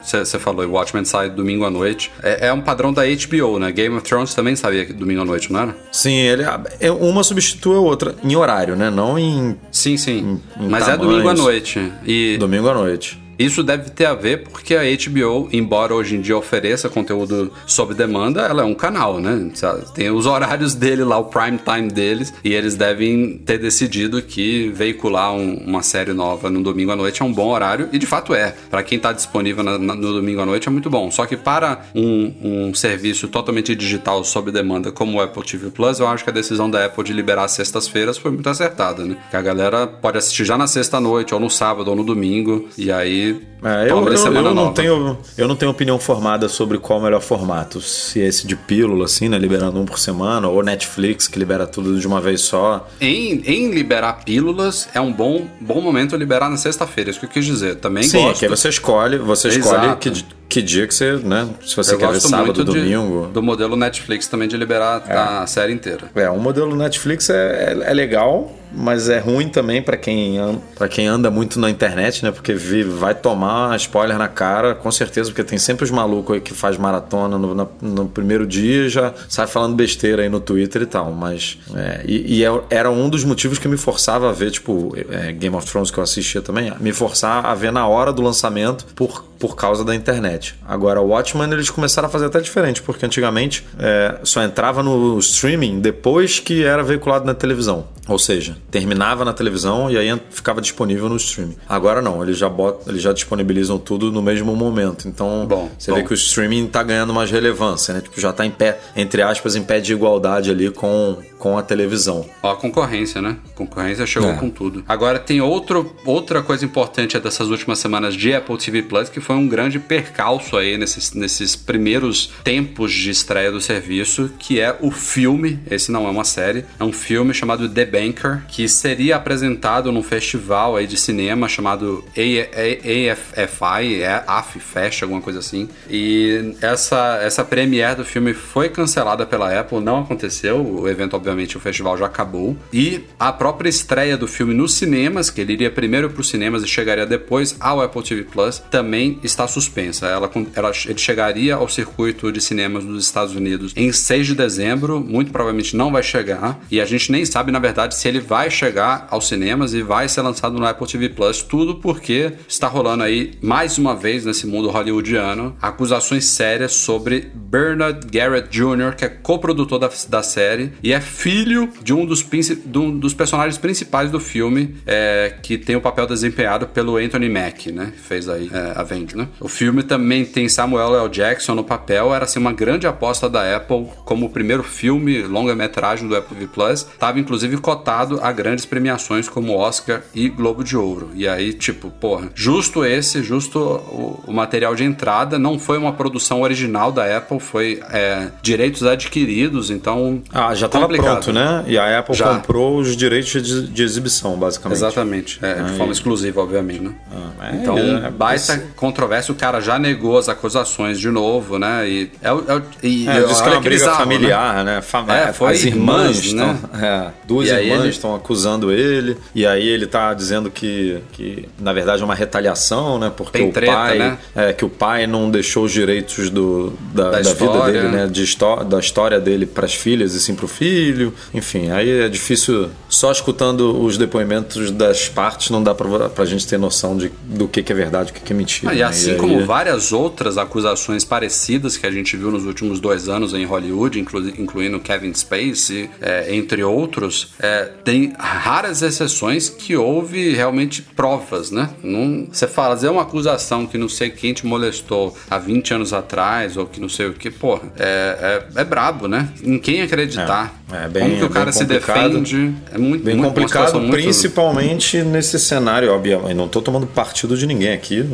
[0.02, 3.70] você falou, o Watchmen sai domingo à noite, é, é um padrão da HBO, né?
[3.72, 5.76] Game of Thrones também sabia que domingo à noite, não era?
[5.92, 6.44] Sim, ele
[6.80, 8.90] é- uma substitui a outra em horário, né?
[8.90, 10.40] Não em Sim, sim.
[10.58, 11.06] Em- em Mas é tamanhos.
[11.12, 11.92] domingo à noite.
[12.06, 13.20] E domingo à noite.
[13.40, 17.94] Isso deve ter a ver porque a HBO, embora hoje em dia ofereça conteúdo sob
[17.94, 19.50] demanda, ela é um canal, né?
[19.94, 24.68] Tem os horários dele lá, o prime time deles, e eles devem ter decidido que
[24.74, 28.04] veicular um- uma série nova no domingo à noite é um bom horário, e de
[28.06, 28.54] fato é.
[28.70, 31.10] Pra quem tá disponível na- na- no domingo à noite é muito bom.
[31.10, 32.34] Só que para um,
[32.68, 36.32] um serviço totalmente digital sob demanda como o Apple TV Plus, eu acho que a
[36.32, 39.16] decisão da Apple de liberar as sextas-feiras foi muito acertada, né?
[39.30, 42.92] Que a galera pode assistir já na sexta-noite, ou no sábado, ou no domingo, e
[42.92, 43.29] aí
[43.62, 44.72] É, eu, eu- eu não nova.
[44.74, 47.80] tenho, eu não tenho opinião formada sobre qual é o melhor formato.
[47.80, 49.38] Se é esse de pílula, assim, né?
[49.38, 52.88] Liberando um por semana, ou Netflix, que libera tudo de uma vez só.
[53.00, 57.30] Em, em liberar pílulas, é um bom, bom momento liberar na sexta-feira, isso que eu
[57.30, 57.76] quis dizer.
[57.76, 58.38] Também Sim, gosto.
[58.40, 60.10] que aí você escolhe, você escolhe que,
[60.50, 61.48] que dia que você, né?
[61.64, 63.30] Se você eu quer ver sábado, de- domingo.
[63.32, 66.10] do modelo Netflix também de liberar a série inteira.
[66.14, 70.38] É, o modelo Netflix é, é, é legal, mas é ruim também pra quem,
[70.76, 72.30] para quem anda muito na internet, né?
[72.32, 76.40] Porque vi- vai tomar spoiler na cara, com certeza, porque tem sempre os malucos aí
[76.40, 80.82] que faz maratona no, no primeiro dia e já sai falando besteira aí no Twitter
[80.82, 81.12] e tal.
[81.12, 81.58] Mas.
[81.76, 85.30] é, e e é- era um dos motivos que me forçava a ver, tipo, é,
[85.32, 88.84] Game of Thrones que eu assistia também, me forçar a ver na hora do lançamento
[88.96, 90.54] por, por causa da internet.
[90.68, 95.18] Agora, o Watchmen eles começaram a fazer até diferente, porque antigamente é, só entrava no
[95.18, 97.86] streaming depois que era veiculado na televisão.
[98.06, 101.56] Ou seja, terminava na televisão e aí ficava disponível no streaming.
[101.68, 105.06] Agora não, eles já, botam, eles já disponibilizam tudo no mesmo momento.
[105.08, 105.96] Então Bom, você bom.
[105.96, 108.00] vê que o streaming tá ganhando mais relevância, né?
[108.00, 111.62] Tipo, já tá em pé, entre aspas, em pé de igualdade ali com, com a
[111.62, 112.26] televisão.
[112.42, 113.36] Ó, a concorrência, né?
[113.46, 114.34] A concorrência chegou É.
[114.34, 114.82] com tudo.
[114.88, 119.29] Agora tem outro, outra coisa importante dessas últimas semanas de Apple TV Plus, que foi
[119.36, 124.90] um grande percalço aí nesses, nesses primeiros tempos de estreia do serviço, que é o
[124.90, 129.92] filme, esse não é uma série, é um filme chamado The Banker, que seria apresentado
[129.92, 135.68] num festival aí de cinema chamado AFFI, é AF Fest, alguma coisa assim.
[135.88, 140.64] E essa, essa premiere do filme foi cancelada pela Apple, não aconteceu.
[140.64, 142.56] O evento, obviamente, o festival já acabou.
[142.72, 146.62] E a própria estreia do filme nos cinemas, que ele iria primeiro para os cinemas
[146.62, 150.06] e chegaria depois ao Apple TV Plus, também está suspensa.
[150.06, 155.00] Ela, ela, ele chegaria ao circuito de cinemas dos Estados Unidos em 6 de dezembro,
[155.00, 158.50] muito provavelmente não vai chegar, e a gente nem sabe, na verdade, se ele vai
[158.50, 163.02] chegar aos cinemas e vai ser lançado no Apple TV Plus, tudo porque está rolando
[163.02, 169.08] aí, mais uma vez, nesse mundo hollywoodiano, acusações sérias sobre Bernard Garrett Jr., que é
[169.08, 174.10] coprodutor da, da série e é filho de um dos, de um dos personagens principais
[174.10, 177.92] do filme, é, que tem o papel desempenhado pelo Anthony Mack, né?
[177.96, 179.28] Fez aí é, Avengers, né?
[179.40, 181.08] O filme também tem Samuel L.
[181.08, 186.08] Jackson no papel, era assim uma grande aposta da Apple como o primeiro filme longa-metragem
[186.08, 186.86] do Apple TV Plus.
[186.98, 191.10] Tava inclusive cotado a grandes premiações como Oscar e Globo de Ouro.
[191.14, 195.92] E aí, tipo, porra, justo esse, justo o, o material de entrada, não foi uma
[195.92, 200.22] produção original da Apple, foi é, direitos adquiridos, então.
[200.32, 201.64] Ah, já estava pronto, né?
[201.66, 202.34] E a Apple já.
[202.34, 204.78] comprou os direitos de, de, exibição, basicamente.
[204.78, 206.94] Exatamente, é, de forma exclusiva, obviamente, né?
[207.12, 208.68] Ah, é, então, é, baita é,
[209.00, 211.88] controvérsia, o cara já negou as acusações de novo, né?
[211.88, 214.76] E, é, é, e é, diz que é uma briga bizarro, familiar, né?
[214.76, 214.82] né?
[214.82, 217.12] Fam é, foi as irmãs, irmãs né?
[217.26, 218.18] duas e irmãs estão ele...
[218.18, 223.10] acusando ele, e aí ele tá dizendo que, que na verdade é uma retaliação, né?
[223.14, 224.18] Porque Tem o treta, pai, né?
[224.36, 228.06] é, que o pai não deixou os direitos do, da, da, da vida dele, né?
[228.06, 228.30] De
[228.68, 231.12] da história dele para as filhas e sim para o filho.
[231.32, 232.70] Enfim, aí é difícil.
[232.90, 237.46] Só escutando os depoimentos das partes não dá para a gente ter noção de, do
[237.46, 238.72] que, que é verdade, o que, que é mentira.
[238.72, 239.18] Ah, e assim e aí...
[239.18, 243.98] como várias outras acusações parecidas que a gente viu nos últimos dois anos em Hollywood,
[243.98, 251.50] inclu incluindo Kevin Spacey, é, entre outros, é, tem raras exceções que houve realmente provas,
[251.50, 251.70] né?
[251.82, 256.56] Não, você fazer uma acusação que não sei quem te molestou há 20 anos atrás
[256.56, 259.28] ou que não sei o que, porra, é, é, é brabo, né?
[259.42, 260.60] Em quem acreditar.
[260.72, 262.54] É, é bem, Como que o cara se defende?
[262.80, 265.10] É muito bem muito, complicado, principalmente muito...
[265.10, 266.34] nesse cenário, obviamente.
[266.34, 268.08] Não estou tomando partido de ninguém aqui,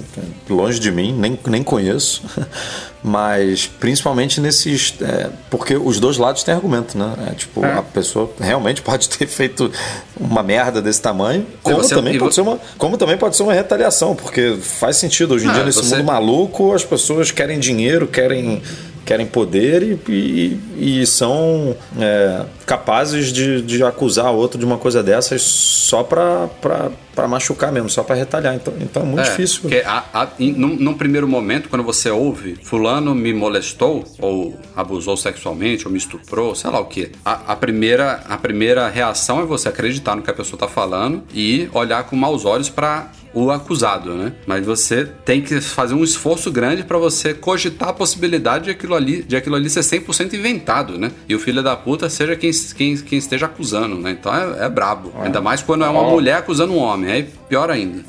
[0.50, 2.22] longe de mim, nem, nem conheço.
[3.02, 4.94] Mas principalmente nesses.
[5.00, 7.14] É, porque os dois lados têm argumento, né?
[7.30, 7.74] É, tipo, é.
[7.74, 9.70] a pessoa realmente pode ter feito
[10.18, 13.52] uma merda desse tamanho, como, você, também, pode ser uma, como também pode ser uma
[13.52, 15.34] retaliação, porque faz sentido.
[15.34, 15.94] Hoje em ah, dia, nesse você...
[15.94, 18.60] mundo maluco, as pessoas querem dinheiro, querem
[19.04, 25.00] querem poder e, e, e são é, capazes de, de acusar outro de uma coisa
[25.00, 28.56] dessas só para machucar mesmo, só para retalhar.
[28.56, 29.62] Então, então é muito é, difícil.
[29.62, 34.58] Porque a, a, in, num, num, primeiro momento, quando você ouve, fulano me molestou, ou
[34.74, 39.40] abusou sexualmente, ou me estuprou, sei lá o que, a, a, primeira, a primeira reação
[39.40, 43.12] é você acreditar no que a pessoa está falando e olhar com maus olhos para
[43.36, 44.32] o acusado, né?
[44.46, 48.94] Mas você tem que fazer um esforço grande para você cogitar a possibilidade de aquilo
[48.94, 51.12] ali, de aquilo ali ser 100% inventado, né?
[51.28, 54.10] E o filho da puta seja quem, quem, quem esteja acusando, né?
[54.12, 55.12] Então é, é brabo.
[55.18, 55.26] É.
[55.26, 58.02] Ainda mais quando é uma mulher acusando um homem, aí pior ainda.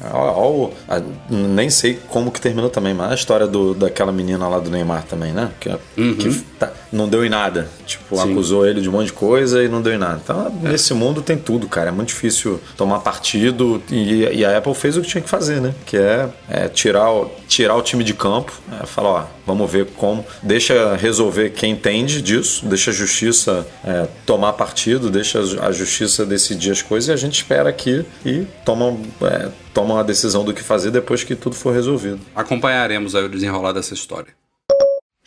[0.87, 4.69] A, nem sei como que terminou também, mas a história do, daquela menina lá do
[4.69, 5.51] Neymar também, né?
[5.59, 6.15] Que, uhum.
[6.15, 7.67] que tá, não deu em nada.
[7.85, 8.31] Tipo, Sim.
[8.31, 10.19] acusou ele de um monte de coisa e não deu em nada.
[10.23, 10.69] Então, é.
[10.69, 11.89] nesse mundo tem tudo, cara.
[11.89, 15.61] É muito difícil tomar partido e, e a Apple fez o que tinha que fazer,
[15.61, 15.73] né?
[15.85, 19.87] Que é, é tirar, o, tirar o time de campo, é, falar, ó, vamos ver
[19.97, 20.25] como.
[20.41, 26.71] Deixa resolver quem entende disso, deixa a justiça é, tomar partido, deixa a justiça decidir
[26.71, 30.61] as coisas e a gente espera aqui e toma, é, toma uma decisão do que
[30.61, 32.19] fazer depois que tudo for resolvido.
[32.35, 34.33] Acompanharemos aí o desenrolar dessa história.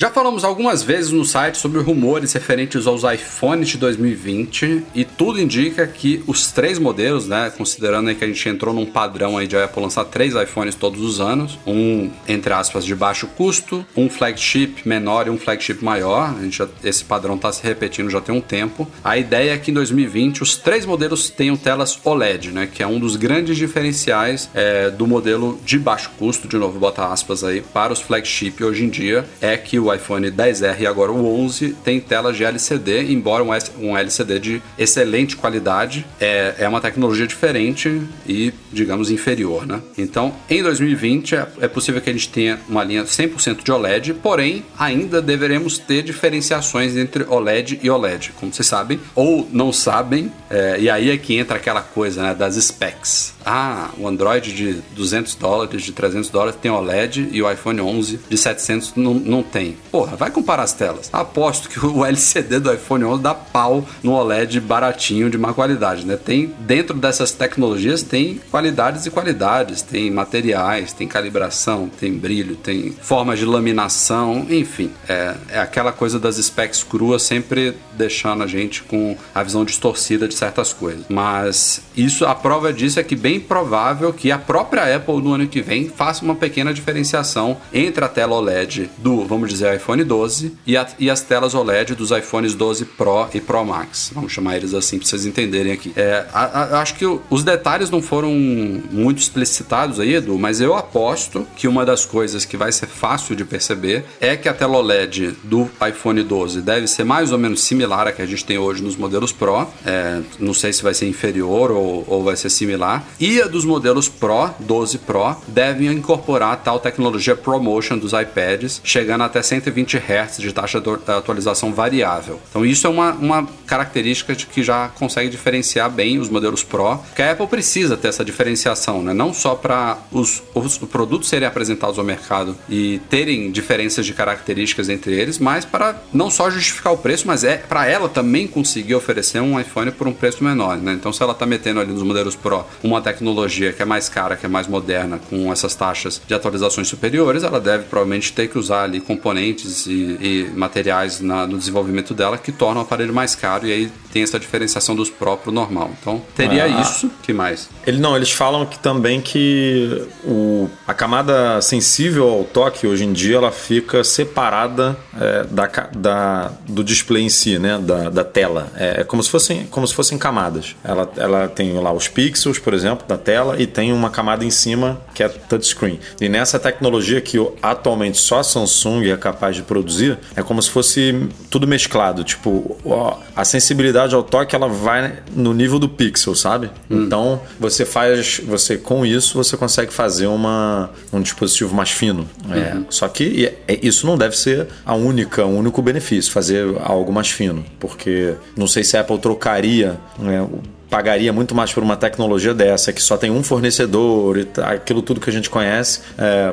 [0.03, 5.39] Já falamos algumas vezes no site sobre rumores referentes aos iPhones de 2020 e tudo
[5.39, 9.59] indica que os três modelos, né, considerando que a gente entrou num padrão aí de
[9.59, 14.77] Apple lançar três iPhones todos os anos, um entre aspas de baixo custo, um flagship
[14.87, 16.35] menor e um flagship maior.
[16.35, 18.89] A gente já, esse padrão está se repetindo já tem um tempo.
[19.05, 22.87] A ideia é que em 2020 os três modelos tenham telas OLED, né, que é
[22.87, 26.49] um dos grandes diferenciais é, do modelo de baixo custo.
[26.49, 30.31] De novo, bota aspas aí para os flagship hoje em dia é que o iPhone
[30.31, 35.37] 10R e agora o 11 tem telas de LCD, embora um, um LCD de excelente
[35.37, 39.81] qualidade, é, é uma tecnologia diferente e, digamos, inferior, né?
[39.97, 44.15] Então, em 2020 é, é possível que a gente tenha uma linha 100% de OLED,
[44.15, 50.33] porém, ainda deveremos ter diferenciações entre OLED e OLED, como vocês sabem, ou não sabem,
[50.49, 53.35] é, e aí é que entra aquela coisa, né, das specs.
[53.45, 58.21] Ah, o Android de 200 dólares, de 300 dólares tem OLED e o iPhone 11
[58.29, 59.77] de 700 não, não tem.
[59.91, 61.09] Porra, vai comparar as telas.
[61.13, 66.07] Aposto que o LCD do iPhone 11 dá pau no OLED baratinho de má qualidade,
[66.07, 66.17] né?
[66.17, 72.93] Tem dentro dessas tecnologias tem qualidades e qualidades, tem materiais, tem calibração, tem brilho, tem
[73.01, 78.83] formas de laminação, enfim, é, é aquela coisa das specs cruas sempre deixando a gente
[78.83, 81.05] com a visão distorcida de certas coisas.
[81.09, 85.47] Mas isso, a prova disso é que bem provável que a própria Apple no ano
[85.47, 90.55] que vem faça uma pequena diferenciação entre a tela OLED do, vamos dizer, iPhone 12
[90.67, 94.11] e, a, e as telas OLED dos iPhones 12 Pro e Pro Max.
[94.15, 95.93] Vamos chamar eles assim para vocês entenderem aqui.
[95.97, 100.75] É, a, a, acho que os detalhes não foram muito explicitados aí, Edu, mas eu
[100.75, 104.79] aposto que uma das coisas que vai ser fácil de perceber é que a tela
[104.79, 108.59] OLED do iPhone 12 deve ser mais ou menos similar à que a gente tem
[108.59, 109.67] hoje nos modelos Pro.
[109.85, 113.05] É, não sei se vai ser inferior ou, ou vai ser similar.
[113.19, 118.81] E a dos modelos Pro, 12 Pro, devem incorporar a tal tecnologia ProMotion dos iPads,
[118.85, 122.41] chegando até 120 Hz de taxa de atualização variável.
[122.49, 127.01] Então isso é uma, uma característica de que já consegue diferenciar bem os modelos Pro,
[127.15, 129.13] que a Apple precisa ter essa diferenciação, né?
[129.13, 134.89] não só para os, os produtos serem apresentados ao mercado e terem diferenças de características
[134.89, 138.95] entre eles, mas para não só justificar o preço, mas é para ela também conseguir
[138.95, 140.77] oferecer um iPhone por um preço menor.
[140.77, 140.93] Né?
[140.93, 144.37] Então, se ela está metendo ali nos modelos Pro uma tecnologia que é mais cara,
[144.37, 148.59] que é mais moderna, com essas taxas de atualizações superiores, ela deve provavelmente ter que
[148.59, 153.35] usar ali componentes e, e materiais na, no desenvolvimento dela que tornam o aparelho mais
[153.35, 155.91] caro e aí tem essa diferenciação dos pro normal.
[156.01, 157.11] Então, teria ah, isso.
[157.23, 157.69] que mais?
[157.87, 163.13] Ele não, eles falam que também que o, a camada sensível ao toque hoje em
[163.13, 167.79] dia ela fica separada é, da, da, do display em si, né?
[167.79, 168.73] Da, da tela.
[168.77, 170.75] É, é, como, se fossem, como se fossem camadas.
[170.83, 174.51] Ela, ela tem lá os pixels, por exemplo, da tela e tem uma camada em
[174.51, 176.01] cima que é touchscreen.
[176.21, 180.71] E nessa tecnologia que atualmente só a Samsung é capaz de produzir, é como se
[180.71, 182.25] fosse tudo mesclado.
[182.25, 186.71] Tipo, ó, a sensibilidade ao toque ela vai no nível do pixel, sabe?
[186.91, 187.05] Hum.
[187.05, 192.29] Então você faz, você com isso você consegue fazer uma, um dispositivo mais fino.
[192.51, 192.87] É, uhum.
[192.91, 197.31] Só que é, isso não deve ser a única, o único benefício, fazer algo mais
[197.31, 200.47] fino, porque não sei se a Apple trocaria né,
[200.91, 205.21] pagaria muito mais por uma tecnologia dessa, que só tem um fornecedor e aquilo tudo
[205.21, 206.53] que a gente conhece, é,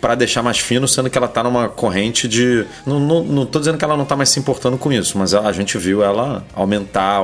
[0.00, 2.66] para deixar mais fino, sendo que ela está numa corrente de.
[2.84, 5.40] Não, não tô dizendo que ela não está mais se importando com isso, mas a,
[5.42, 7.22] a gente viu ela aumentar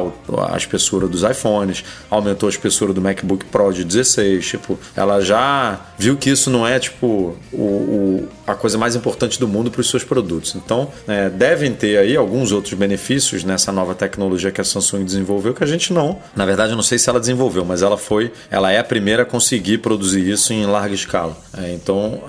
[0.50, 4.46] a espessura dos iPhones, aumentou a espessura do MacBook Pro de 16.
[4.46, 9.38] Tipo, ela já viu que isso não é tipo o, o a coisa mais importante
[9.38, 10.54] do mundo para os seus produtos.
[10.54, 15.54] Então, é, devem ter aí alguns outros benefícios nessa nova tecnologia que a Samsung desenvolveu
[15.54, 16.18] que a gente não.
[16.34, 19.22] Na verdade, eu não sei se ela desenvolveu, mas ela foi, ela é a primeira
[19.22, 21.36] a conseguir produzir isso em larga escala.
[21.56, 22.22] É, então,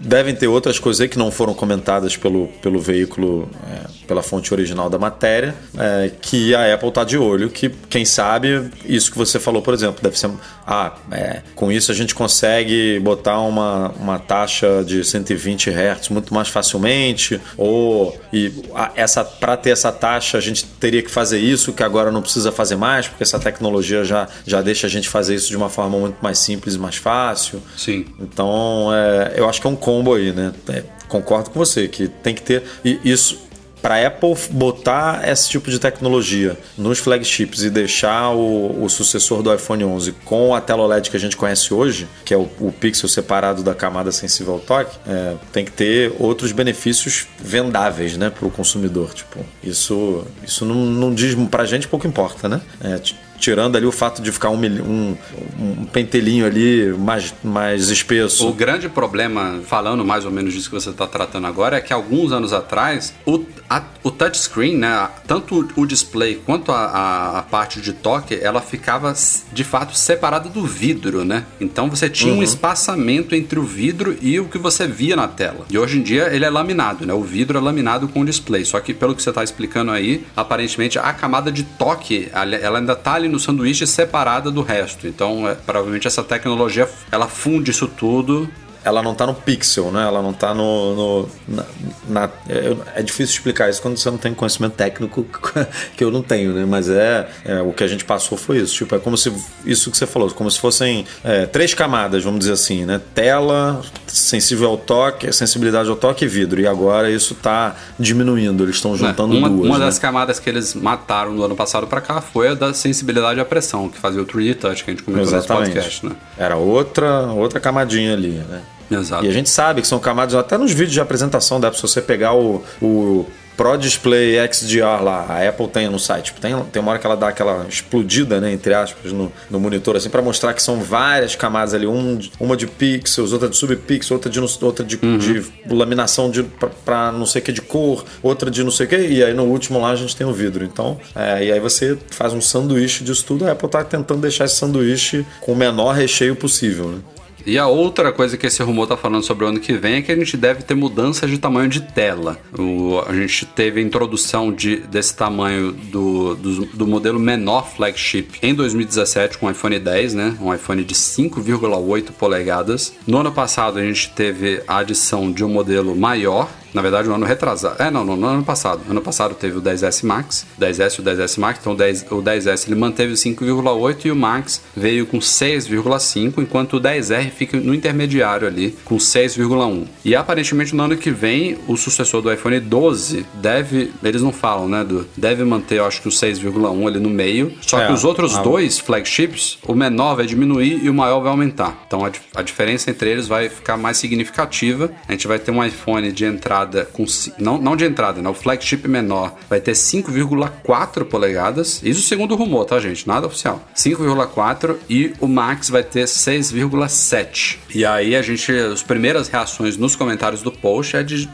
[0.00, 4.52] devem ter outras coisas aí que não foram comentadas pelo, pelo veículo, é, pela fonte
[4.52, 9.18] original da matéria, é, que a Apple está de olho, que quem sabe isso que
[9.18, 10.30] você falou, por exemplo, deve ser,
[10.66, 16.34] ah, é, com isso a gente consegue botar uma, uma taxa de 120 Hz muito
[16.34, 18.52] mais facilmente, ou e
[18.94, 22.52] essa para ter essa taxa a gente teria que fazer isso que agora não precisa
[22.52, 25.98] fazer mais, porque essa tecnologia já, já deixa a gente fazer isso de uma forma
[25.98, 27.62] muito mais simples mais fácil.
[27.76, 28.06] Sim.
[28.20, 30.52] Então, é, eu acho que é um combo aí, né?
[30.68, 33.46] É, concordo com você que tem que ter e isso
[33.86, 39.54] para Apple botar esse tipo de tecnologia nos flagships e deixar o, o, sucessor do
[39.54, 42.72] iPhone 11 com a tela OLED que a gente conhece hoje, que é o, o
[42.72, 48.28] pixel separado da camada sensível ao toque, é, tem que ter outros benefícios vendáveis né,
[48.28, 49.14] para o consumidor.
[49.14, 52.60] Tipo, isso, isso não, não diz para a gente pouco importa, né?
[52.82, 52.98] É,
[53.38, 55.16] tirando ali o fato de ficar um, um,
[55.58, 58.48] um, pentelinho ali mais, mais espesso.
[58.48, 61.92] O grande problema, falando mais ou menos disso que você está tratando agora, é que
[61.92, 67.42] alguns anos atrás o, a, o touchscreen, né, tanto o display quanto a, a, a,
[67.42, 69.14] parte de toque, ela ficava
[69.52, 71.44] de fato separada do vidro, né?
[71.60, 72.40] Então você tinha uhum.
[72.40, 75.66] um espaçamento entre o vidro e o que você via na tela.
[75.70, 77.12] E hoje em dia ele é laminado, né?
[77.12, 78.64] O vidro é laminado com o display.
[78.64, 82.92] Só que pelo que você está explicando aí, aparentemente a camada de toque ela ainda
[82.92, 85.06] está ali ali no sanduíche separada do resto.
[85.06, 88.48] Então, é, provavelmente essa tecnologia ela funde isso tudo
[88.86, 90.06] ela não está no pixel, né?
[90.06, 90.94] Ela não está no.
[90.94, 91.64] no na,
[92.08, 95.26] na, é, é, difícil explicar isso quando você não tem conhecimento técnico
[95.96, 96.64] que eu não tenho, né?
[96.64, 98.76] Mas é, é, o que a gente passou foi isso.
[98.76, 99.32] Tipo, é como se
[99.64, 103.00] isso que você falou, como se fossem é, três camadas, vamos dizer assim, né?
[103.12, 106.60] Tela, sensível ao toque, sensibilidade ao toque e vidro.
[106.60, 108.62] E agora isso está diminuindo.
[108.62, 109.66] Eles estão juntando uma, duas.
[109.66, 109.86] Uma né?
[109.86, 113.44] das camadas que eles mataram no ano passado para cá foi a da sensibilidade à
[113.44, 115.74] pressão, que fazia o 3D Touch que a gente comentou Exatamente.
[115.74, 116.16] nesse podcast, né?
[116.38, 118.62] Era outra outra camadinha ali, né?
[118.90, 119.24] Exato.
[119.24, 122.00] E a gente sabe que são camadas, até nos vídeos de apresentação Apple, se você
[122.00, 126.34] pegar o, o Pro Display XDR lá, a Apple tem no site.
[126.34, 129.96] Tem, tem uma hora que ela dá aquela explodida, né, entre aspas, no, no monitor,
[129.96, 134.10] assim, para mostrar que são várias camadas ali, um, uma de pixels, outra de subpixels,
[134.10, 135.18] outra de, outra de, uhum.
[135.18, 136.42] de laminação de,
[136.84, 139.32] para não sei o que de cor, outra de não sei o que, e aí
[139.32, 140.62] no último lá a gente tem o vidro.
[140.62, 144.44] Então, é, e aí você faz um sanduíche disso tudo, a Apple tá tentando deixar
[144.44, 146.98] esse sanduíche com o menor recheio possível, né?
[147.46, 150.02] E a outra coisa que esse rumor tá falando sobre o ano que vem é
[150.02, 152.36] que a gente deve ter mudanças de tamanho de tela.
[152.58, 158.30] O, a gente teve a introdução de, desse tamanho do, do, do, modelo menor flagship
[158.42, 160.36] em 2017 com o iPhone 10, né?
[160.40, 162.92] Um iPhone de 5,8 polegadas.
[163.06, 167.14] No ano passado a gente teve a adição de um modelo maior na verdade, no
[167.14, 167.82] ano retrasado.
[167.82, 168.82] É, não, no, no ano passado.
[168.86, 171.58] Ano passado teve o 10S Max, 10S e o 10S Max.
[171.58, 176.76] Então o, 10, o 10S ele manteve 5,8 e o Max veio com 6,5, enquanto
[176.76, 179.86] o 10R fica no intermediário ali com 6,1.
[180.04, 184.68] E aparentemente no ano que vem o sucessor do iPhone 12 deve, eles não falam,
[184.68, 187.54] né, do, deve manter, eu acho que o 6,1 ali no meio.
[187.62, 188.42] Só é, que os outros a...
[188.42, 191.84] dois flagships, o menor vai diminuir e o maior vai aumentar.
[191.86, 194.90] Então a, a diferença entre eles vai ficar mais significativa.
[195.08, 197.04] A gente vai ter um iPhone de entrada entrada com
[197.38, 198.28] não, não de entrada, né?
[198.28, 201.80] O flagship menor vai ter 5,4 polegadas.
[201.82, 203.06] Isso segundo o rumor, tá, gente?
[203.06, 203.62] Nada oficial.
[203.74, 207.58] 5,4 e o Max vai ter 6,7.
[207.76, 211.28] E aí a gente, as primeiras reações nos comentários do post é de,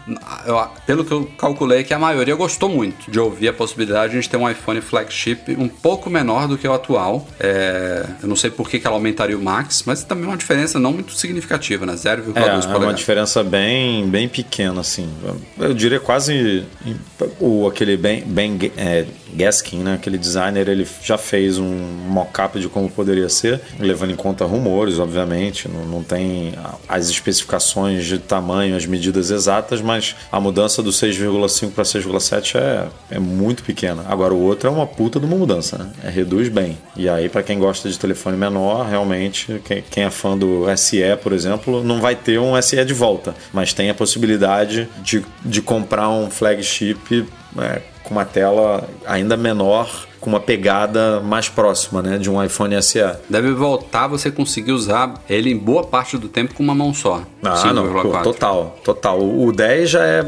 [0.45, 4.19] eu, pelo que eu calculei, que a maioria gostou muito de ouvir a possibilidade de
[4.19, 7.29] a gente ter um iPhone flagship um pouco menor do que o atual.
[7.39, 10.37] É, eu não sei por que, que ela aumentaria o Max, mas também é uma
[10.37, 11.93] diferença não muito significativa, né?
[11.93, 12.73] 0,2 é.
[12.73, 15.09] É uma diferença bem, bem pequena, assim
[15.59, 16.65] eu diria quase
[17.39, 19.95] o aquele Ben, ben é, Gaskin, né?
[19.95, 21.69] Aquele designer, ele já fez um
[22.09, 25.69] mock-up de como poderia ser, levando em conta rumores, obviamente.
[25.69, 26.55] Não, não tem
[26.89, 32.89] as especificações de tamanho, as medidas exatas, mas a mudança do 6,5 para 6,7 é,
[33.11, 34.05] é muito pequena.
[34.09, 35.91] Agora o outro é uma puta de uma mudança, né?
[36.05, 36.79] É, reduz bem.
[36.97, 41.03] E aí, para quem gosta de telefone menor, realmente, quem, quem é fã do SE,
[41.23, 45.63] por exemplo, não vai ter um SE de volta, mas tem a possibilidade de, de
[45.63, 47.27] comprar um flagship
[47.59, 52.81] é, com uma tela ainda menor, com uma pegada mais próxima né, de um iPhone
[52.83, 53.01] SE.
[53.29, 57.23] Deve voltar você conseguir usar ele em boa parte do tempo com uma mão só.
[57.43, 59.21] Ah, não, total, total.
[59.21, 60.25] O 10 já é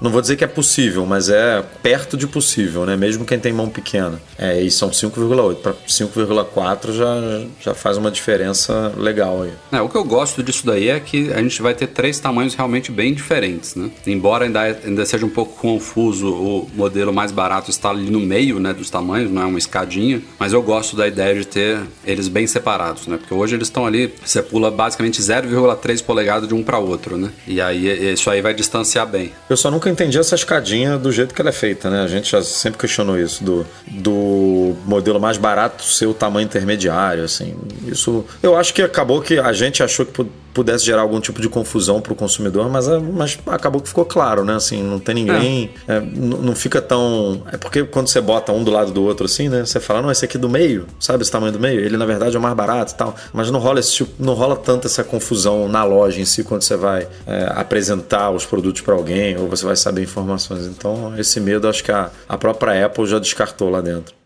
[0.00, 2.96] não vou dizer que é possível, mas é perto de possível, né?
[2.96, 4.20] Mesmo quem tem mão pequena.
[4.38, 9.52] É, e são 5,8 para 5,4 já, já faz uma diferença legal aí.
[9.72, 12.54] É, o que eu gosto disso daí é que a gente vai ter três tamanhos
[12.54, 13.90] realmente bem diferentes, né?
[14.06, 18.60] Embora ainda, ainda seja um pouco confuso o modelo mais barato estar ali no meio,
[18.60, 22.28] né, dos tamanhos, não é uma escadinha, mas eu gosto da ideia de ter eles
[22.28, 23.16] bem separados, né?
[23.16, 27.30] Porque hoje eles estão ali, você pula basicamente 0,3 polegadas de um para outro, né?
[27.46, 29.32] E aí isso aí vai distanciar bem.
[29.48, 32.02] Eu só nunca entendi essa escadinha do jeito que ela é feita, né?
[32.02, 37.24] A gente já sempre questionou isso, do, do modelo mais barato ser o tamanho intermediário,
[37.24, 37.54] assim.
[37.86, 38.24] Isso.
[38.42, 40.26] Eu acho que acabou que a gente achou que
[40.58, 44.04] pudesse gerar algum tipo de confusão para o consumidor, mas, é, mas acabou que ficou
[44.04, 44.56] claro, né?
[44.56, 45.70] Assim, não tem ninguém.
[45.86, 45.98] É.
[45.98, 47.42] É, não fica tão.
[47.52, 49.64] É porque quando você bota um do lado do outro assim, né?
[49.64, 51.78] Você fala, não, esse aqui do meio, sabe esse tamanho do meio?
[51.78, 53.14] Ele na verdade é o mais barato e tal.
[53.32, 56.62] Mas não rola esse tipo, não rola tanto essa confusão na loja em si quando
[56.62, 60.66] você vai é, apresentar os produtos para alguém ou você vai saber informações.
[60.66, 64.17] Então, esse medo acho que a, a própria Apple já descartou lá dentro.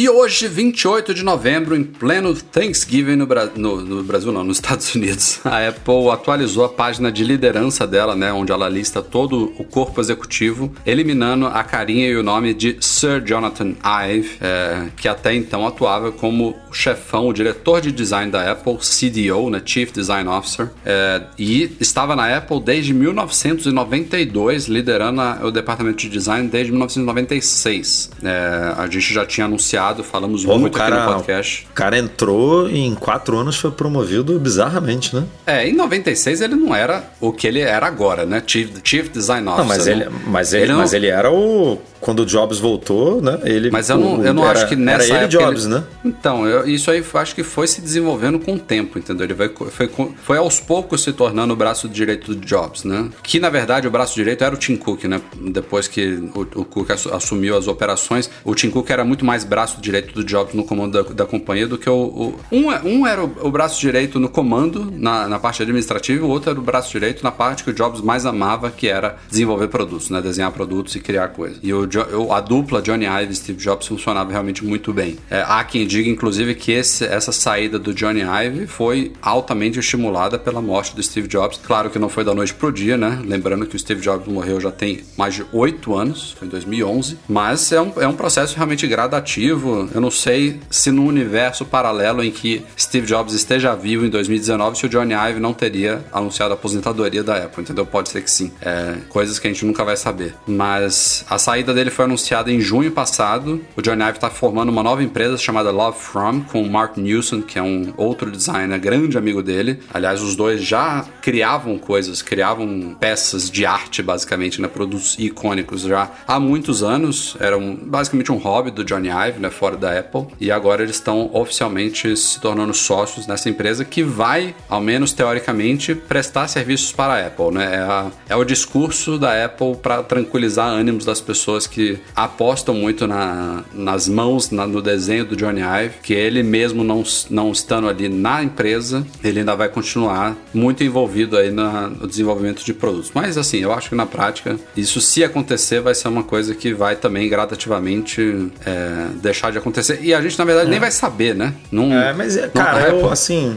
[0.00, 4.56] E hoje, 28 de novembro, em pleno Thanksgiving no, Bra no, no, Brasil, não, nos
[4.56, 9.52] Estados Unidos, a Apple atualizou a página de liderança dela, né, onde ela lista todo
[9.58, 15.06] o corpo executivo, eliminando a carinha e o nome de Sir Jonathan Ive, é, que
[15.06, 20.30] até então atuava como chefão, o diretor de design da Apple, CDO, né, Chief Design
[20.30, 26.72] Officer, é, e estava na Apple desde 1992, liderando a, o departamento de design desde
[26.72, 28.12] 1996.
[28.22, 31.66] É, a gente já tinha anunciado falamos Pô, muito cara, aqui no podcast.
[31.70, 35.24] O cara entrou e em quatro anos foi promovido bizarramente, né?
[35.46, 38.42] É, em 96 ele não era o que ele era agora, né?
[38.46, 39.62] Chief, Chief Design Officer.
[39.62, 40.78] Não, mas, ele, mas, ele, ele não...
[40.78, 43.38] mas ele era o quando o Jobs voltou, né?
[43.44, 45.74] Ele, Mas eu não, eu não era, acho que nessa era ele Jobs, ele...
[45.74, 45.84] né?
[46.04, 49.26] Então, eu, isso aí acho que foi se desenvolvendo com o tempo, entendeu?
[49.26, 49.90] Ele vai, foi,
[50.22, 53.10] foi aos poucos se tornando o braço direito do Jobs, né?
[53.22, 55.20] Que na verdade o braço direito era o Tim Cook, né?
[55.52, 59.80] Depois que o, o Cook assumiu as operações, o Tim Cook era muito mais braço
[59.80, 61.94] direito do Jobs no comando da, da companhia do que o.
[61.94, 66.22] o um, um era o, o, braço direito no comando, na, na parte administrativa, e
[66.22, 69.16] o outro era o braço direito na parte que o Jobs mais amava, que era
[69.28, 70.20] desenvolver produtos, né?
[70.22, 71.58] Desenhar produtos e criar coisas.
[71.62, 75.18] E o Jo- a dupla Johnny Ive e Steve Jobs funcionava realmente muito bem.
[75.30, 80.38] É, há quem diga, inclusive, que esse- essa saída do Johnny Ive foi altamente estimulada
[80.38, 81.58] pela morte do Steve Jobs.
[81.62, 83.20] Claro que não foi da noite pro dia, né?
[83.24, 87.18] Lembrando que o Steve Jobs morreu já tem mais de oito anos, foi em 2011.
[87.28, 89.88] Mas é um, é um processo realmente gradativo.
[89.94, 94.78] Eu não sei se no universo paralelo em que Steve Jobs esteja vivo em 2019,
[94.78, 97.84] se o Johnny Ive não teria anunciado a aposentadoria da Apple, entendeu?
[97.86, 98.50] Pode ser que sim.
[98.62, 100.34] É, coisas que a gente nunca vai saber.
[100.46, 103.60] Mas a saída dele foi anunciada em junho passado.
[103.74, 107.40] O Johnny Ive está formando uma nova empresa chamada Love From, com o Mark Newson,
[107.40, 109.80] que é um outro designer grande amigo dele.
[109.92, 114.68] Aliás, os dois já criavam coisas, criavam peças de arte, basicamente, né?
[114.68, 117.36] Produtos icônicos já há muitos anos.
[117.40, 119.48] Era um, basicamente um hobby do Johnny Ive, né?
[119.50, 120.26] Fora da Apple.
[120.38, 125.94] E agora eles estão oficialmente se tornando sócios nessa empresa que vai, ao menos teoricamente,
[125.94, 127.74] prestar serviços para a Apple, né?
[127.74, 133.06] É, a- é o discurso da Apple para tranquilizar ânimos das pessoas que apostam muito
[133.06, 137.88] na- nas mãos, na- no desenho do Johnny Ive, que ele mesmo não, não estando
[137.88, 143.10] ali na empresa, ele ainda vai continuar muito envolvido aí na- no desenvolvimento de produtos.
[143.14, 146.72] Mas assim, eu acho que na prática, isso se acontecer, vai ser uma coisa que
[146.74, 150.00] vai também gradativamente é, deixar de acontecer.
[150.02, 151.54] E a gente, na verdade, nem vai saber, né?
[151.70, 153.56] Não, É, mas, é, não- cara, eu, assim,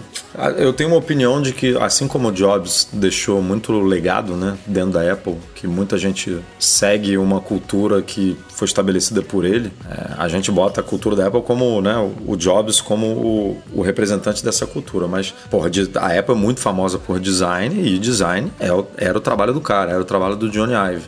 [0.58, 4.92] eu tenho uma opinião de que, assim como o Jobs deixou muito legado, né, dentro
[4.92, 10.28] da Apple, que muita gente segue uma cultura que foi estabelecida por ele, é, a
[10.28, 11.96] gente bota a cultura da Apple como, né,
[12.28, 17.00] o Jobs como o, o representante dessa cultura, mas, porra, a Apple é muito famosa
[17.00, 20.74] por design e design é era o trabalho do cara, era o trabalho do Johnny
[20.74, 21.06] Ive.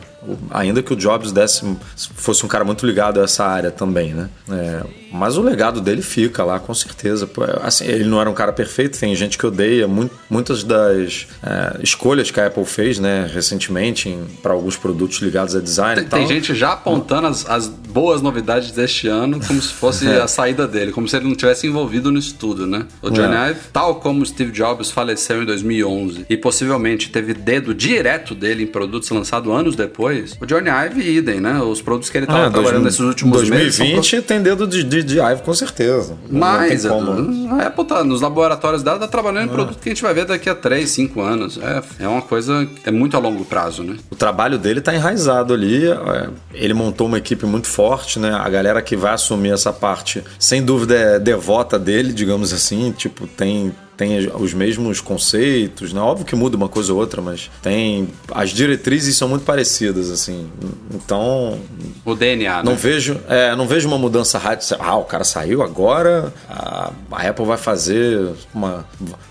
[0.50, 4.28] Ainda que o Jobs desse, fosse um cara muito ligado a essa área também, né?
[4.50, 4.82] É,
[5.12, 7.28] mas o legado dele fica lá, com certeza.
[7.62, 9.88] Assim, ele não era um cara perfeito, tem gente que odeia
[10.28, 15.60] muitas das é, escolhas que a Apple fez, né, recentemente, para alguns produtos ligados a
[15.60, 16.18] design Tem, e tal.
[16.18, 20.20] tem gente já apontando as, as boas novidades deste ano como se fosse É.
[20.20, 22.84] a saída dele, como se ele não tivesse envolvido nisso tudo, né?
[23.02, 23.50] O Johnny É.
[23.50, 28.66] Ive, tal como Steve Jobs faleceu em 2011 e possivelmente teve dedo direto dele em
[28.66, 31.60] produtos lançados anos depois, o Johnny Ive idem, né?
[31.60, 33.74] Os produtos que ele estava Ah, trabalhando 2000 nesses últimos meses.
[33.76, 36.16] são 2020 tem dedo de, de, de Ive, com certeza.
[36.28, 37.12] Não mas tem como.
[37.12, 40.14] Edu, a Apple tá nos laboratórios dela, tá trabalhando em produto que a gente vai
[40.14, 41.58] ver daqui a 3, 5 anos.
[41.58, 43.96] É, é uma coisa, é muito a longo prazo, né?
[44.10, 45.86] O trabalho dele tá enraizado ali.
[45.86, 48.32] é, Ele montou uma equipe muito forte, né?
[48.32, 52.92] A galera que vai assumir essa parte, sem dúvida, é devota dele, digamos assim.
[52.92, 53.74] Tipo, tem.
[53.96, 56.00] Tem os mesmos conceitos, né?
[56.00, 58.08] Óbvio que muda uma coisa ou outra, mas tem.
[58.30, 60.50] As diretrizes são muito parecidas, assim.
[60.94, 61.58] Então,
[62.04, 62.78] O DNA, não né?
[62.80, 64.78] vejo, é, não vejo uma mudança radical.
[64.80, 68.84] Ah, o cara saiu agora, a, a Apple vai fazer uma.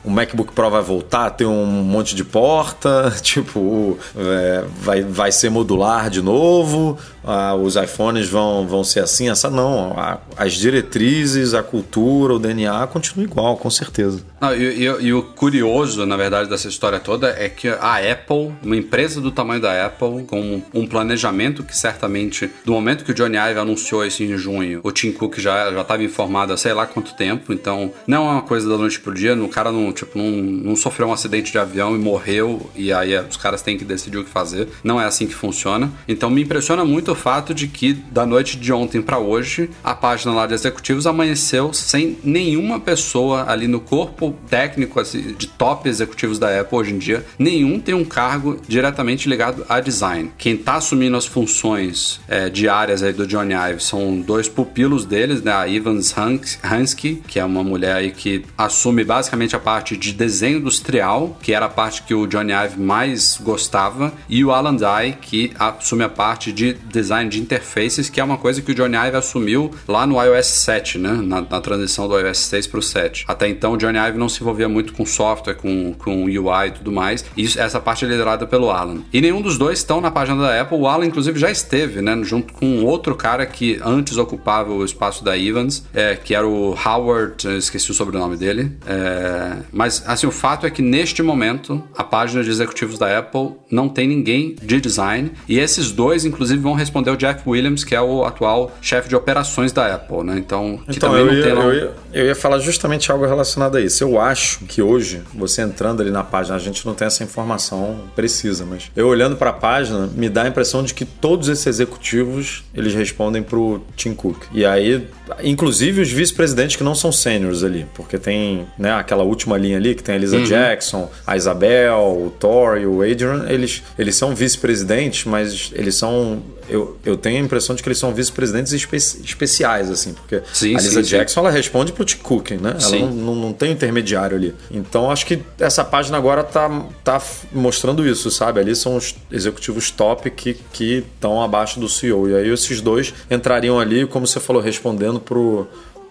[0.03, 5.31] O MacBook Pro vai voltar a ter um monte de porta, tipo, é, vai, vai
[5.31, 9.93] ser modular de novo, ah, os iPhones vão, vão ser assim, essa não.
[9.97, 14.21] A- as diretrizes, a cultura, o DNA continua igual, com certeza.
[14.41, 19.21] Não, e, o curioso, na verdade, dessa história toda é que a Apple, uma empresa
[19.21, 23.59] do tamanho da Apple, com um planejamento que certamente, do momento que o Johnny Ive
[23.59, 27.15] anunciou isso em junho, o Tim Cook já já estava informado há sei lá quanto
[27.15, 30.29] tempo, então não é uma coisa da noite pro dia, o cara não, tipo, não,
[30.31, 33.85] não sofreu um acidente de avião e morreu, e aí é, os caras têm que
[33.85, 34.67] decidir o que fazer.
[34.83, 35.91] Não é assim que funciona.
[36.07, 39.93] Então me impressiona muito o fato de que da noite de ontem para hoje, a
[39.93, 45.87] página lá de executivos amanheceu sem nenhuma pessoa ali no corpo técnico assim, de top
[45.89, 50.31] executivos da Apple hoje em dia, nenhum tem um cargo diretamente ligado a design.
[50.37, 55.41] Quem tá assumindo as funções é, diárias aí do Johnny Ive são dois pupilos deles,
[55.41, 55.51] né?
[55.53, 60.11] A Evans Hans- Hansky, que é uma mulher aí que assume basicamente a parte de
[60.13, 64.75] desenho industrial, que era a parte que o Johnny Ive mais gostava, e o Alan
[64.75, 68.75] Dye, que assume a parte de design de interfaces, que é uma coisa que o
[68.75, 71.11] Johnny Ive assumiu lá no iOS 7, né?
[71.11, 73.25] Na, na transição do iOS 6 para o 7.
[73.27, 76.71] Até então, o Johnny Ive não se envolvia muito com software, com, com UI e
[76.71, 77.25] tudo mais.
[77.35, 79.01] E isso, essa parte é liderada pelo Alan.
[79.11, 80.77] E nenhum dos dois estão na página da Apple.
[80.77, 82.17] O Alan, inclusive, já esteve, né?
[82.23, 86.75] Junto com outro cara que antes ocupava o espaço da Evans, é, que era o
[86.85, 88.71] Howard, esqueci o sobrenome dele.
[88.87, 93.51] É, mas, assim, o fato é que neste momento, a página de executivos da Apple
[93.71, 95.31] não tem ninguém de design.
[95.47, 99.15] E esses dois, inclusive, vão responder o Jeff Williams, que é o atual chefe de
[99.15, 100.37] operações da Apple, né?
[100.37, 103.25] Então, que Então, também eu não ia, tem eu, ia, eu ia falar justamente algo
[103.25, 104.03] relacionado a isso.
[104.03, 108.01] Eu acho que hoje, você entrando ali na página, a gente não tem essa informação
[108.15, 111.65] precisa, mas eu olhando para a página, me dá a impressão de que todos esses
[111.65, 114.43] executivos, eles respondem pro Tim Cook.
[114.53, 115.07] E aí,
[115.43, 119.95] inclusive os vice-presidentes que não são sêniores ali, porque tem né, aquela última linha ali,
[119.95, 124.35] que tem a Lisa Jackson, a Isabel, o Thor e o Adrian, eles, eles são
[124.35, 128.95] vice-presidentes, mas eles são eu, eu tenho a impressão de que eles são vice-presidentes espe
[128.95, 132.71] especiais, assim, porque Sim, a Lisa sim, Jackson ela responde pro Tim Cook, né?
[132.71, 133.01] Ela Sim.
[133.01, 134.55] não, não, não tem intermediário ali.
[134.71, 138.59] Então acho que essa página agora tá, tá mostrando isso, sabe?
[138.59, 142.29] Ali são os executivos top que estão abaixo do CEO.
[142.29, 145.67] E aí esses dois entrariam ali, como você falou, respondendo pro.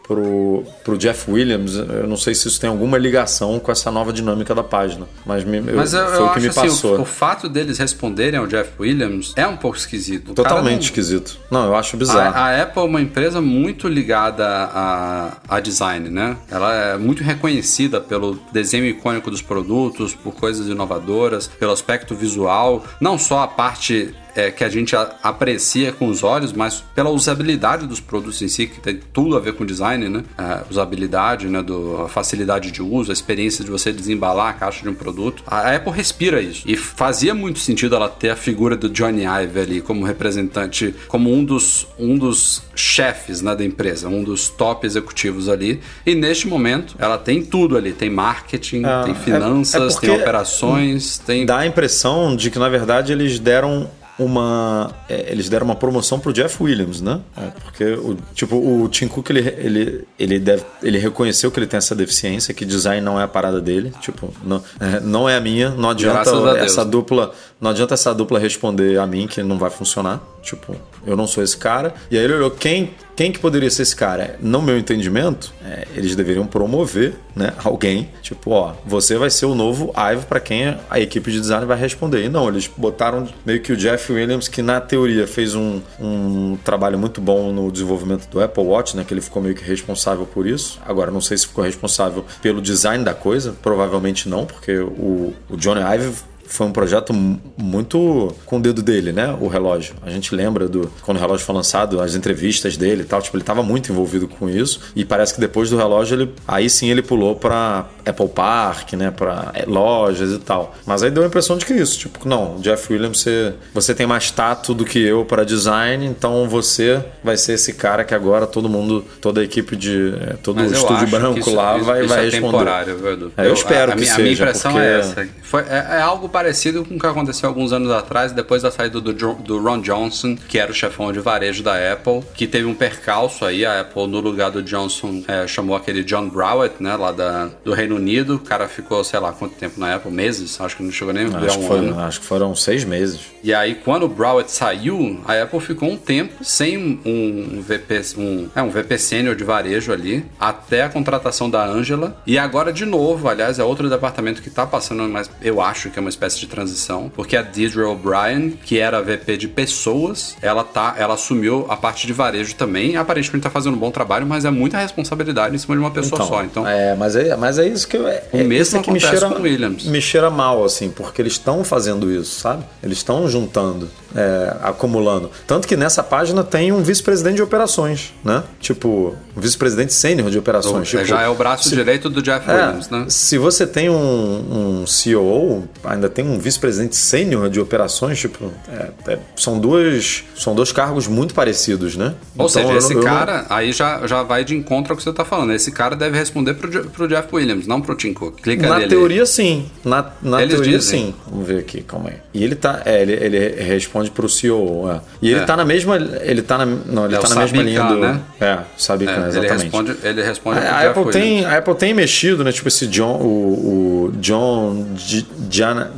[0.07, 4.13] Pro, pro Jeff Williams, eu não sei se isso tem alguma ligação com essa nova
[4.13, 6.99] dinâmica da página, mas, me, Mas eu, foi eu o que me assim, passou.
[6.99, 10.33] o, o fato deles responderem ao Jeff Williams é um pouco esquisito.
[10.33, 11.39] O Totalmente não- esquisito.
[11.51, 12.37] Não, eu acho bizarro.
[12.37, 16.37] A, a Apple é uma empresa muito ligada a, a design, né?
[16.51, 22.85] Ela é muito reconhecida pelo desenho icônico dos produtos, por coisas inovadoras, pelo aspecto visual,
[23.01, 27.11] não só a parte é, que a gente a- aprecia com os olhos, mas pela
[27.11, 30.25] usabilidade dos produtos em si, que tem tudo a ver com design, né?
[30.37, 31.63] A usabilidade, né?
[31.63, 35.43] Do, a facilidade de uso, a experiência de você desembalar a caixa de um produto.
[35.47, 36.63] A Apple respira isso.
[36.67, 41.33] E fazia muito sentido ela ter a figura do Johnny Ive ali como representante, como
[41.33, 45.81] um dos, um dos chefes né, da empresa, um dos top executivos ali.
[46.05, 47.93] E neste momento, ela tem tudo ali.
[47.93, 51.47] Tem marketing, Ah, tem é- finanças, é porque tem operações, tem...
[51.47, 53.89] Dá a impressão de que, na verdade, eles deram
[54.19, 57.21] uma é, eles deram uma promoção pro Jeff Williams, né?
[57.37, 61.67] É, porque o tipo o Tim Cook ele, ele, ele, deve, ele reconheceu que ele
[61.67, 65.37] tem essa deficiência, que design não é a parada dele, tipo não é, não é
[65.37, 69.59] a minha, não adianta essa dupla não adianta essa dupla responder a mim que não
[69.59, 71.95] vai funcionar, tipo eu não sou esse cara.
[72.11, 74.37] E aí ele olhou quem quem que poderia ser esse cara?
[74.41, 79.55] No meu entendimento, é, eles deveriam promover, né, alguém, tipo, ó, você vai ser o
[79.55, 82.25] novo Ive para quem a equipe de design vai responder.
[82.25, 86.57] E não, eles botaram meio que o Jeff Williams, que na teoria fez um, um
[86.65, 90.27] trabalho muito bom no desenvolvimento do Apple Watch, né, que ele ficou meio que responsável
[90.27, 90.81] por isso.
[90.85, 95.57] Agora, não sei se ficou responsável pelo design da coisa, provavelmente não, porque o, o
[95.57, 96.15] Johnny Ive
[96.47, 99.37] foi um projeto mu- muito com o dedo dele, né?
[99.41, 99.95] O relógio.
[100.03, 103.21] A gente lembra do quando o relógio foi lançado, as entrevistas dele e tal.
[103.23, 104.81] Tipo, ele estava muito envolvido com isso.
[104.95, 109.11] E parece que depois do relógio, ele aí sim ele pulou para Apple Park, né?
[109.11, 110.75] Para lojas e tal.
[110.87, 114.07] Mas aí deu a impressão de que isso, tipo, não, Jeff Williams, você, você tem
[114.07, 118.47] mais tato do que eu para design, então você vai ser esse cara que agora
[118.47, 121.55] todo mundo, toda a equipe de é, todo Mas o eu estúdio que branco isso-
[121.55, 122.47] lá isso- vai, isso vai é responder.
[122.53, 122.99] temporário?
[123.37, 125.29] É, eu espero a, que minha, a seja, minha impressão porque- é essa.
[125.43, 129.01] Foi, é, é algo parecido com o que aconteceu alguns anos atrás, depois da saída
[129.01, 132.75] do, do Ron Johnson, que era o chefão de varejo da Apple, que teve um
[132.75, 133.65] percalço aí.
[133.65, 137.73] A Apple, no lugar do Johnson, é, chamou aquele John Browett, né, lá da, do
[137.73, 138.35] Reino Unido.
[138.35, 140.11] O cara ficou, sei lá, quanto tempo na Apple?
[140.11, 140.61] Meses?
[140.61, 143.21] Acho que não chegou nem Acho que, um foi- acho que foram seis meses.
[143.43, 148.01] E aí, quando o Browett saiu, a Apple ficou um tempo sem um, um VP,
[148.19, 152.21] um, é, um VP sênior de varejo ali, até a contratação da Angela.
[152.27, 155.99] E agora, de novo, aliás, é outro departamento que tá passando, mas eu acho que
[155.99, 160.37] é uma espécie de transição, porque a Deidre O'Brien, que era a VP de pessoas,
[160.41, 162.97] ela tá, ela assumiu a parte de varejo também.
[162.97, 166.23] Aparentemente tá fazendo um bom trabalho, mas é muita responsabilidade em cima de uma pessoa
[166.25, 166.43] só.
[166.43, 168.91] Então, É, mas é, mas é isso que eu, é, O é mesmo isso que
[168.91, 169.85] me cheira, com Williams.
[169.85, 172.65] me cheira mal, assim, porque eles estão fazendo isso, sabe?
[172.83, 175.31] Eles estão juntando, é, acumulando.
[175.47, 178.43] Tanto que nessa página tem um vice-presidente de operações, né?
[178.61, 180.89] Tipo, um vice-presidente sênior de operações.
[180.89, 183.07] tipo, já é o braço se- direito do Jeff é, Williams, né?
[183.09, 189.13] Se você tem um, um CEO, ainda tem um vice-presidente sênior de operações, tipo, é-
[189.13, 192.15] é- são, duas, são dois cargos muito parecidos, né?
[192.39, 195.03] Ou Então, seja, eu esse eu cara aí já, já vai de encontro ao que
[195.03, 195.53] você tá falando.
[195.53, 198.41] Esse cara deve responder pro, pro Jeff Williams, não pro Tim Cook.
[198.41, 198.89] Clica Na nele.
[198.91, 199.67] teoria, sim.
[199.85, 201.07] Na, na Eles teoria, dizem.
[201.07, 201.15] sim.
[201.31, 202.17] Vamos ver aqui, calma aí.
[202.33, 202.83] E ele tá.
[202.85, 204.91] É, ele, ele responde pro CEO.
[204.91, 205.01] é.
[205.21, 205.45] E ele É.
[205.45, 205.97] tá na mesma.
[205.97, 206.67] Ele tá na.
[206.67, 207.97] Não, ele É o tá na mesma linha do.
[207.99, 208.21] né?
[208.41, 209.63] É, sabe É, ele exatamente.
[209.63, 212.53] responde, ele responde A, Apple tem, a Apple tem mexido, né?
[212.53, 214.85] Tipo esse John, o, o John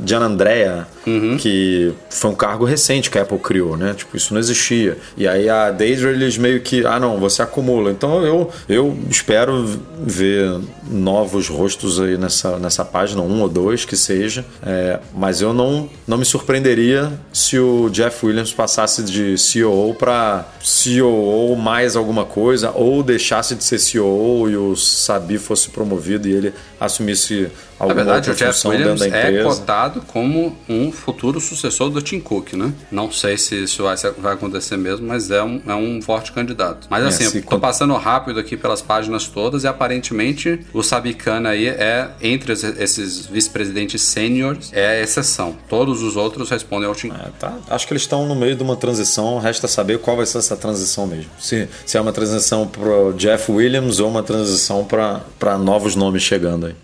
[0.07, 1.37] Gian, Gianandrea, Uhum.
[1.37, 3.93] que foi um cargo recente que a Apple criou, né?
[3.95, 4.97] Tipo, isso não existia.
[5.15, 7.89] E aí a Deidre, eles meio que, ah não, você acumula.
[7.91, 9.65] Então eu, eu espero
[9.99, 14.43] ver novos rostos aí nessa, nessa página, um ou dois que seja.
[14.65, 20.45] É, mas eu não, não me surpreenderia se o Jeff Williams passasse de CEO para
[20.61, 26.33] CEO mais alguma coisa, ou deixasse de ser CEO e o Sabi fosse promovido e
[26.33, 27.49] ele assumisse Na
[27.85, 29.49] alguma verdade, outra o Jeff função dentro Williams da é empresa.
[29.49, 32.73] cotado como um futuro sucessor do Tim Cook, né?
[32.91, 36.87] Não sei se isso vai, vai acontecer mesmo, mas é um, é um forte candidato.
[36.89, 41.49] Mas É, assim, se tô passando rápido aqui pelas páginas todas e aparentemente o Sabicana
[41.49, 45.55] aí é, entre es- esses vice-presidentes sêniores, é a exceção.
[45.69, 47.19] Todos os outros respondem ao Tim Cook.
[47.19, 47.53] É, tá.
[47.69, 50.55] Acho que eles estão no meio de uma transição, resta saber qual vai ser essa
[50.57, 51.29] transição mesmo.
[51.39, 56.67] Se, se é uma transição pro Jeff Williams ou uma transição para novos nomes chegando
[56.67, 56.75] aí.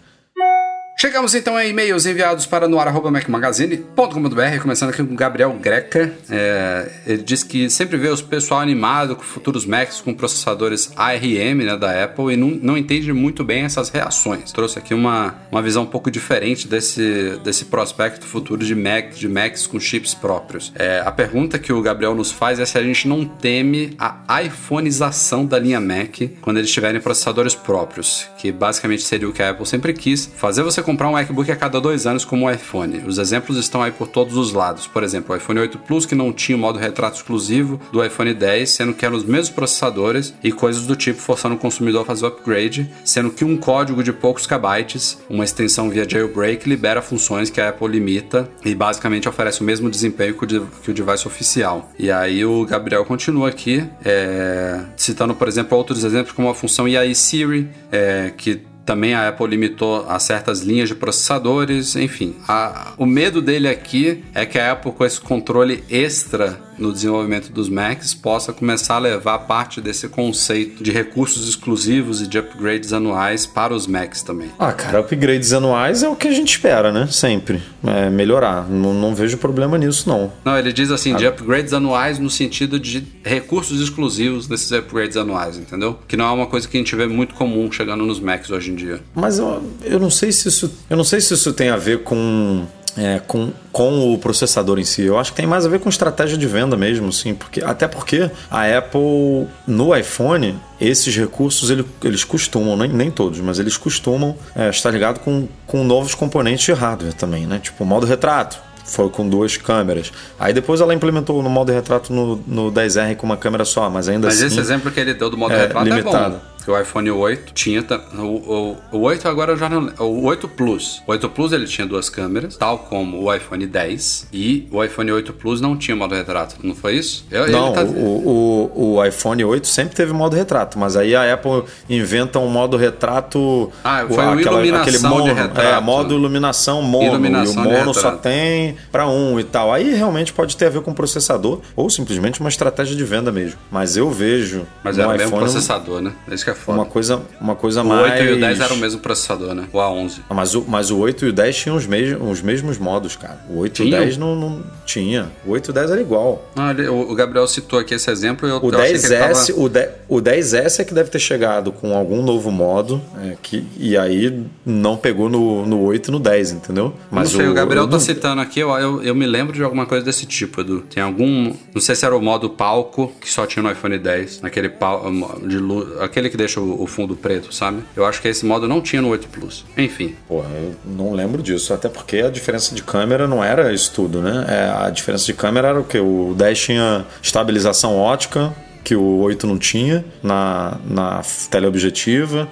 [1.03, 6.13] Chegamos então a e-mails enviados para noar.macmagazine.com.br, começando aqui com Gabriel Greca.
[6.29, 11.65] É, ele diz que sempre vê os pessoal animado com futuros Macs com processadores ARM
[11.65, 14.53] né, da Apple e não, não entende muito bem essas reações.
[14.53, 19.27] Trouxe aqui uma, uma visão um pouco diferente desse, desse prospecto futuro de, Mac, de
[19.27, 20.71] Macs com chips próprios.
[20.73, 24.41] É, a pergunta que o Gabriel nos faz é se a gente não teme a
[24.41, 29.49] iPhoneização da linha Mac quando eles tiverem processadores próprios, que basicamente seria o que a
[29.49, 33.03] Apple sempre quis, fazer você comprar um MacBook a cada dois anos como o iPhone.
[33.05, 34.87] Os exemplos estão aí por todos os lados.
[34.87, 38.33] Por exemplo, o iPhone 8 Plus que não tinha o modo retrato exclusivo do iPhone
[38.33, 42.05] 10, sendo que eram os mesmos processadores e coisas do tipo forçando o consumidor a
[42.05, 47.01] fazer o upgrade, sendo que um código de poucos kbytes, uma extensão via jailbreak, libera
[47.01, 51.91] funções que a Apple limita e basicamente oferece o mesmo desempenho que o, device oficial.
[51.97, 56.87] E aí o Gabriel continua aqui, é, citando, por exemplo, outros exemplos como a função
[56.87, 62.35] EI Siri, é, que também a Apple limitou a certas linhas de processadores, enfim.
[62.47, 67.51] A, o medo dele aqui é que a Apple, com esse controle extra no desenvolvimento
[67.51, 72.93] dos Macs possa começar a levar parte desse conceito de recursos exclusivos e de upgrades
[72.93, 74.49] anuais para os Macs também.
[74.57, 77.07] Ah, cara, upgrades anuais é o que a gente espera, né?
[77.07, 77.61] Sempre.
[77.85, 78.69] É melhorar.
[78.69, 80.31] Não, não vejo problema nisso, não.
[80.43, 81.17] Não, ele diz assim, ah.
[81.17, 85.99] de upgrades anuais no sentido de recursos exclusivos desses upgrades anuais, entendeu?
[86.07, 88.71] Que não é uma coisa que a gente vê muito comum chegando nos Macs hoje
[88.71, 89.01] em dia.
[89.13, 90.71] Mas eu, eu não sei se isso.
[90.89, 92.65] Eu não sei se isso tem a ver com
[92.97, 95.03] é, com, com o processador em si.
[95.03, 97.87] Eu acho que tem mais a ver com estratégia de venda mesmo, sim, porque até
[97.87, 103.77] porque a Apple no iPhone esses recursos ele, eles costumam, nem, nem todos, mas eles
[103.77, 107.59] costumam é, estar ligado com, com novos componentes de hardware também, né?
[107.59, 110.11] Tipo o modo retrato foi com duas câmeras.
[110.37, 114.09] Aí depois ela implementou no modo retrato no, no 10R com uma câmera só, mas
[114.09, 114.43] ainda mas assim.
[114.43, 116.35] Mas esse exemplo que ele deu do modo é, retrato limitado.
[116.35, 117.83] é bom que o iPhone 8 tinha.
[118.17, 121.01] O, o, o 8 agora já não O 8 Plus.
[121.05, 124.27] O 8 Plus ele tinha duas câmeras, tal como o iPhone 10.
[124.31, 127.25] E o iPhone 8 Plus não tinha modo retrato, não foi isso?
[127.29, 127.83] Eu, não, tá...
[127.83, 132.47] o, o, o iPhone 8 sempre teve modo retrato, mas aí a Apple inventa um
[132.47, 133.71] modo retrato.
[133.83, 135.67] Ah, foi o aquela, iluminação aquele mono, de retrato.
[135.67, 137.05] É, modo iluminação mono.
[137.05, 139.73] Iluminação e o mono só tem para um e tal.
[139.73, 143.59] Aí realmente pode ter a ver com processador ou simplesmente uma estratégia de venda mesmo.
[143.71, 144.65] Mas eu vejo.
[144.83, 146.13] Mas é o mesmo processador, né?
[146.29, 146.79] É isso que é foda.
[146.79, 148.01] Uma coisa, uma coisa o mais.
[148.01, 149.67] O 8 e o 10 eram o mesmo processador, né?
[149.71, 150.19] O A11.
[150.29, 153.15] Ah, mas, o, mas o 8 e o 10 tinham os, mes os mesmos modos,
[153.15, 153.39] cara.
[153.49, 153.97] O 8 tinha?
[153.97, 155.29] e o 10 não, não tinha.
[155.45, 156.49] O 8 e o 10 era igual.
[156.55, 158.47] Não, ele, o Gabriel citou aqui esse exemplo.
[158.47, 159.61] Eu, o, eu 10S, tava...
[159.61, 163.65] o, 10, o 10S é que deve ter chegado com algum novo modo é, que,
[163.77, 166.93] e aí não pegou no, no 8 e no 10, entendeu?
[167.11, 169.63] Mas não sei, o, o Gabriel tá citando aqui, eu, eu, eu, me lembro de
[169.63, 170.81] alguma coisa desse tipo, Edu.
[170.81, 171.53] Tem algum.
[171.73, 175.11] Não sei se era o modo palco que só tinha no iPhone 10, naquele pal,
[175.47, 177.83] de luz, aquele que deixa o, o fundo preto, sabe?
[177.95, 179.65] Eu acho que esse modo não tinha no 8 Plus.
[179.77, 180.15] Enfim.
[180.27, 181.73] Porra, eu não lembro disso.
[181.73, 184.45] Até porque a diferença de câmera não era isso tudo, né?
[184.47, 185.99] É, a diferença de câmera era o que?
[185.99, 192.47] O 10 tinha estabilização ótica, que o 8 não tinha na, na teleobjetiva.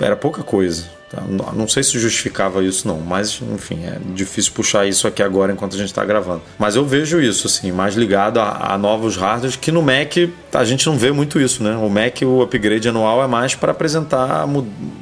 [0.00, 0.86] Era pouca coisa.
[1.12, 1.22] Tá?
[1.52, 5.74] Não sei se justificava isso, não, mas enfim, é difícil puxar isso aqui agora enquanto
[5.74, 6.40] a gente está gravando.
[6.58, 10.16] Mas eu vejo isso, assim, mais ligado a, a, novos hardwares, que no Mac
[10.54, 11.76] a gente não vê muito isso, né?
[11.76, 14.46] O Mac, o upgrade anual é mais para apresentar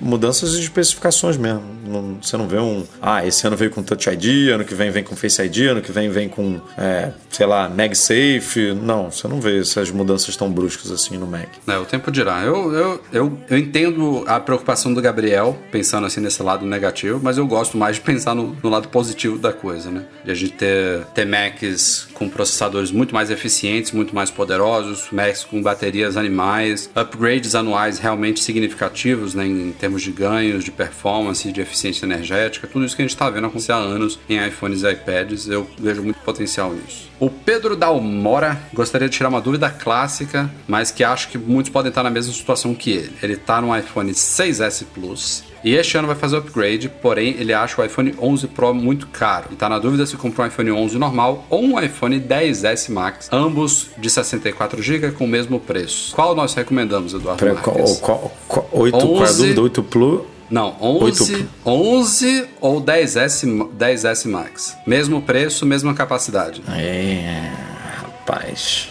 [0.01, 1.81] mudanças de especificações mesmo.
[1.87, 2.85] Não, você não vê um.
[3.03, 5.81] Ah, esse ano veio com Touch ID, ano que vem vem com Face ID, ano
[5.81, 8.75] que vem vem com, é, sei lá, MagSafe.
[8.81, 11.49] Não, você não vê essas mudanças tão bruscas assim no Mac.
[11.67, 12.43] É, o tempo dirá.
[12.43, 17.39] Eu, eu, eu, eu entendo a preocupação do Gabriel, pensando assim nesse lado negativo, mas
[17.39, 20.05] eu gosto mais de pensar no, no lado positivo da coisa, né?
[20.25, 25.45] De a gente ter, ter Macs com processadores muito mais eficientes, muito mais poderosos, Macs
[25.45, 29.47] com baterias animais, upgrades anuais realmente significativos, né?
[29.47, 33.29] Em termos de ganhos, de performance, de eficiência energética, tudo isso que a gente está
[33.31, 37.10] vendo acontecer há anos em iPhones e iPads, eu vejo muito potencial nisso.
[37.21, 41.91] O Pedro Dalmora gostaria de tirar uma dúvida clássica, mas que acho que muitos podem
[41.91, 43.13] estar na mesma situação que ele.
[43.23, 47.53] Ele está no iPhone 6S Plus e este ano vai fazer o upgrade, porém ele
[47.53, 49.49] acha o iPhone 11 Pro muito caro.
[49.51, 53.29] E está na dúvida se comprar um iPhone 11 normal ou um iPhone 10S Max,
[53.31, 56.15] ambos de 64 GB com o mesmo preço.
[56.15, 57.45] Qual nós recomendamos, Eduardo?
[57.45, 59.07] Pera, qual, qual, qual, 8, 11...
[59.07, 59.61] qual é a dúvida?
[59.61, 60.21] 8 Plus?
[60.51, 61.49] Não, 11, 8...
[61.65, 64.77] 11 ou 10S, 10S Max.
[64.87, 66.63] Mesmo preço, mesma capacidade.
[66.69, 67.53] É,
[67.99, 68.89] rapaz.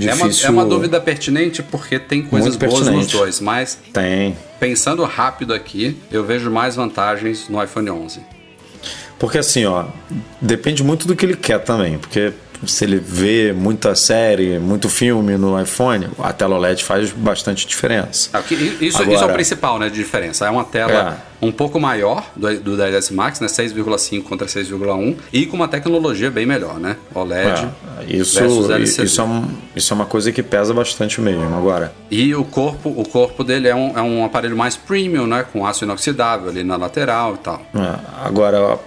[0.00, 4.34] É uma, é uma, dúvida pertinente porque tem coisas boas nos dois, mas tem.
[4.58, 8.20] Pensando rápido aqui, eu vejo mais vantagens no iPhone 11.
[9.18, 9.84] Porque assim, ó,
[10.40, 12.32] depende muito do que ele quer também, porque
[12.66, 18.30] se ele vê muita série, muito filme no iPhone, a tela OLED faz bastante diferença.
[18.32, 20.46] É, isso, Agora- isso é o principal, né, de diferença.
[20.46, 25.44] É uma tela um pouco maior do, do 10S Max, né, 6,5 contra 6,1 e
[25.44, 26.96] com uma tecnologia bem melhor, né?
[27.14, 27.68] OLED
[27.98, 28.42] É, isso,
[29.02, 31.42] isso, é um- isso é uma coisa que pesa bastante mesmo.
[31.56, 35.44] Agora, E o corpo, o corpo dele é um, é um aparelho mais premium, né,
[35.52, 37.62] com aço inoxidável ali na lateral e tal.
[37.74, 38.78] É, agora,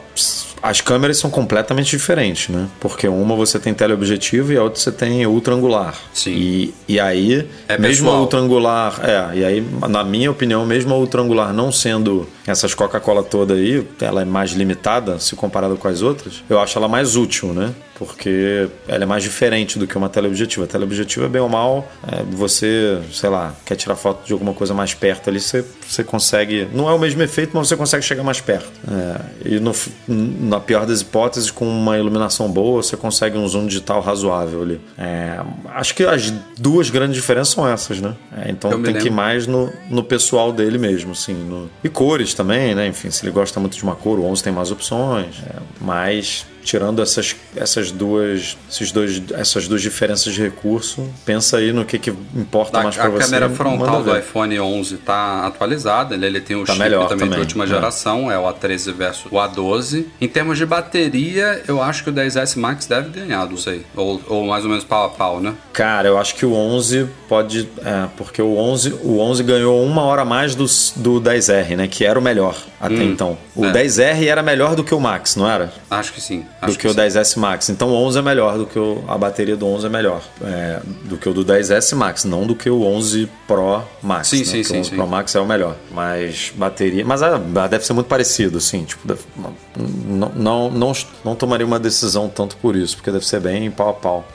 [0.64, 2.68] as câmeras são completamente diferentes, né?
[2.80, 5.94] Porque uma você tem teleobjetivo e a outra você tem ultra angular.
[6.14, 6.32] Sim.
[6.32, 8.22] E, e aí, É mesmo a pessoal.
[8.22, 12.74] ultra angular, é, e aí, na minha opinião, mesmo a ultra angular não sendo essas
[12.74, 16.88] Coca-Cola toda aí, ela é mais limitada se comparada com as outras, eu acho ela
[16.88, 17.74] mais útil, né?
[17.98, 20.66] Porque ela é mais diferente do que uma teleobjetiva.
[20.66, 24.74] A teleobjetiva, bem ou mal, é, você, sei lá, quer tirar foto de alguma coisa
[24.74, 26.68] mais perto ali, você, você consegue.
[26.74, 28.70] Não é o mesmo efeito, mas você consegue chegar mais perto.
[29.44, 29.74] É, e no,
[30.08, 34.82] na pior das hipóteses, com uma iluminação boa, você consegue um zoom digital razoável ali.
[34.98, 35.40] É,
[35.74, 38.14] acho que as duas grandes diferenças são essas, né?
[38.38, 41.34] É, então tem que ir mais no, no pessoal dele mesmo, assim.
[41.34, 42.88] no- E cores também, né?
[42.88, 45.36] Enfim, se ele gosta muito de uma cor, o 11 tem mais opções.
[45.50, 51.72] é, mas tirando essas, essas duas esses dois, essas duas diferenças de recurso, pensa aí
[51.72, 53.26] no que, que importa A, mais a para você.
[53.26, 57.20] câmera frontal do iPhone 11 está atualizada, ele, ele tem o Tá chip melhor também,
[57.20, 57.68] também, de última é.
[57.68, 60.06] geração, é o A13 versus o A12.
[60.20, 63.86] Em termos de bateria, eu acho que o 10S Max deve ganhar, não sei.
[63.96, 65.54] Ou, ou mais ou menos pau a pau, né?
[65.72, 67.70] Cara, eu acho que o 11 pode.
[67.84, 71.88] É, porque o 11, o 11 ganhou uma hora a mais do, do 10R, né?
[71.88, 72.56] Que era o melhor
[72.86, 73.38] até então.
[73.56, 73.72] O é.
[73.72, 75.72] 10R era melhor do que o Max, não era?
[75.90, 76.40] Acho que sim.
[76.42, 76.98] do Acho que, o sim.
[76.98, 77.70] 10S Max.
[77.70, 80.80] Então o 11 é melhor do que o, a bateria do 11 é melhor é,
[81.04, 84.30] do que o do 10S Max, não do que o 11 Pro Max.
[84.30, 84.44] Sim, né?
[84.46, 84.96] sim, Porque sim, O 11 sim.
[84.96, 87.38] Pro Max é o melhor, mas bateria, mas ah,
[87.70, 89.22] deve ser muito parecido, assim, tipo, deve-
[90.08, 90.92] não, não, não,
[91.24, 94.28] não tomaria uma decisão tanto por isso, porque deve ser bem pau a pau.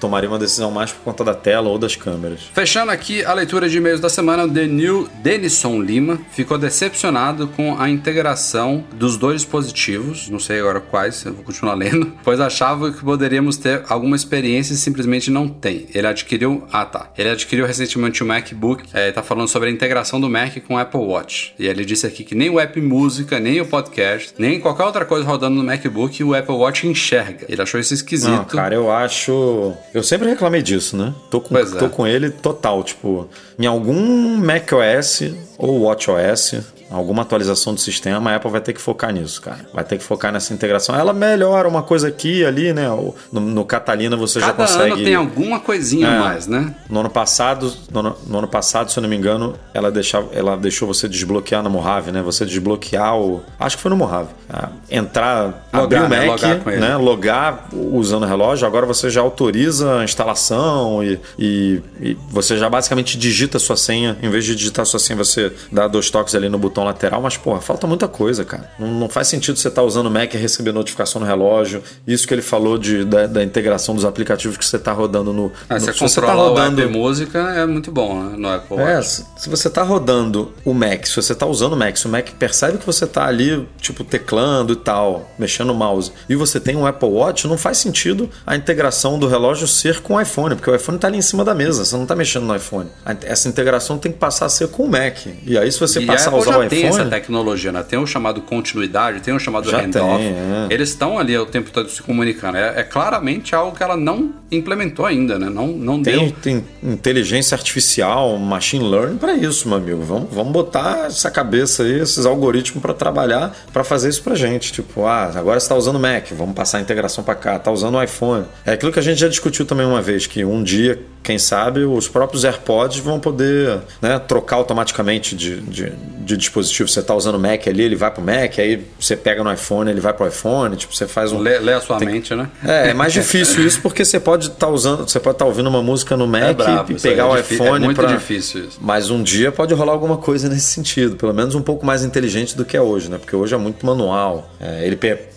[0.00, 2.40] Tomaria uma decisão mais por conta da tela ou das câmeras.
[2.52, 7.78] Fechando aqui a leitura de e-mails da semana, o Denil Denison Lima ficou decepcionado com
[7.80, 12.92] a integração dos dois dispositivos, não sei agora quais, eu vou continuar lendo, pois achava
[12.92, 15.86] que poderíamos ter alguma experiência e simplesmente não tem.
[15.94, 20.20] Ele adquiriu, ah tá, ele adquiriu recentemente o MacBook, é, tá falando sobre a integração
[20.20, 21.54] do Mac com o Apple Watch.
[21.58, 25.04] E ele disse aqui que nem o App Música, nem o podcast, nem qualquer outra
[25.04, 27.46] coisa rodando no MacBook o Apple Watch enxerga.
[27.48, 28.30] Ele achou isso esquisito.
[28.30, 29.72] Não, cara, eu acho.
[29.92, 31.14] Eu sempre reclamei disso, né?
[31.30, 31.78] Tô com, Pois é.
[31.78, 32.82] tô com ele total.
[32.82, 33.28] Tipo,
[33.58, 35.22] em algum macOS
[35.56, 36.56] ou WatchOS,
[36.90, 39.60] alguma atualização do sistema, a Apple vai ter que focar nisso, cara.
[39.72, 40.94] Vai ter que focar nessa integração.
[40.94, 42.88] Ela melhora uma coisa aqui ali, né?
[43.32, 44.92] No, no Catalina você já Cada consegue.
[44.92, 46.18] ano tem alguma coisinha É.
[46.20, 46.74] mais, né?
[46.88, 50.28] No ano passado, no ano, no ano passado, se eu não me engano, ela, deixava,
[50.32, 52.22] ela deixou você desbloquear na Mojave, né?
[52.22, 53.42] Você desbloquear o.
[53.58, 54.28] Acho que foi no Mojave.
[54.48, 56.26] Ah, entrar, abrir Logar, o né?
[56.26, 56.80] Mac, Logar com ele.
[56.80, 56.96] né?
[56.96, 58.66] Logar usando o relógio.
[58.66, 63.76] Agora você já autoriza a instalação e, e- e você já basicamente digita a sua
[63.76, 64.16] senha.
[64.22, 67.22] Em vez de digitar a sua senha, você dá dois toques ali no botão lateral.
[67.22, 68.70] Mas, porra, falta muita coisa, cara.
[68.78, 71.82] Não, não faz sentido você estar usando o Mac e receber notificação no relógio.
[72.06, 75.52] Isso que ele falou de, da, da integração dos aplicativos que você está rodando no.
[75.68, 78.76] Ah, no se você tá rodando o App Música é muito bom né, no Apple
[78.78, 79.24] é, Watch.
[79.36, 82.08] se se você tá rodando o Mac, se você tá usando o Mac, se o
[82.08, 86.58] Mac percebe que você tá ali, tipo, teclando e tal, mexendo no mouse, e você
[86.58, 90.54] tem um Apple Watch, não faz sentido a integração do relógio ser com o iPhone,
[90.54, 92.88] porque o iPhone tá ali em cima da mesa, você não tá mexendo no iPhone.
[93.22, 95.26] Essa integração tem que passar a ser com o Mac.
[95.44, 97.82] E aí, se você E passar a usar já o tem essa tecnologia, né?
[97.82, 100.18] Tem o chamado continuidade, tem o chamado Já handoff.
[100.18, 100.66] tem, é.
[100.70, 102.56] Eles estão ali o tempo todo se comunicando.
[102.58, 105.48] É, é claramente algo que ela não implementou ainda, né?
[105.50, 106.32] Não, não Tem, deu.
[106.42, 110.02] tem inteligência artificial, machine learning para isso, meu amigo.
[110.02, 114.72] Vamos, vamos botar essa cabeça aí, esses algoritmos para trabalhar, para fazer isso pra gente.
[114.72, 117.96] Tipo, ah, agora você tá usando Mac, vamos passar a integração para cá, tá usando
[117.96, 118.44] o iPhone.
[118.64, 121.80] É aquilo que a gente já discutiu também uma vez, que um dia, quem sabe,
[121.84, 126.86] os próprios AirPods vão poder né, trocar automaticamente de, de, de dispositivo.
[126.88, 129.90] Você tá usando o Mac ali, ele vai pro Mac, aí você pega no iPhone,
[129.90, 131.38] ele vai pro iPhone, tipo, você faz um.
[131.38, 132.48] Lê, lê a sua mente, né?
[132.62, 135.82] É, é mais difícil isso porque você pode estar usando, você pode estar ouvindo uma
[135.82, 138.12] música no Mac É brabo, e pegar é o difí- iPhone É muito pra...
[138.12, 138.78] difícil isso.
[138.80, 142.54] Mas um dia pode rolar alguma coisa nesse sentido, pelo menos um pouco mais inteligente
[142.54, 143.16] do que é hoje, né?
[143.18, 144.50] Porque hoje é muito manual.
[144.60, 144.96] É, ele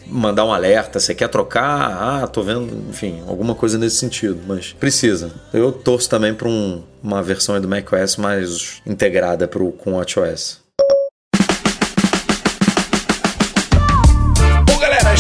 [0.10, 1.92] mandar um alerta, você quer trocar?
[2.24, 5.32] Ah, tô vendo, enfim, alguma coisa nesse sentido, mas precisa.
[5.54, 10.67] Eu torço também para um- uma versão do macOS mais integrada pro, com o WatchOS.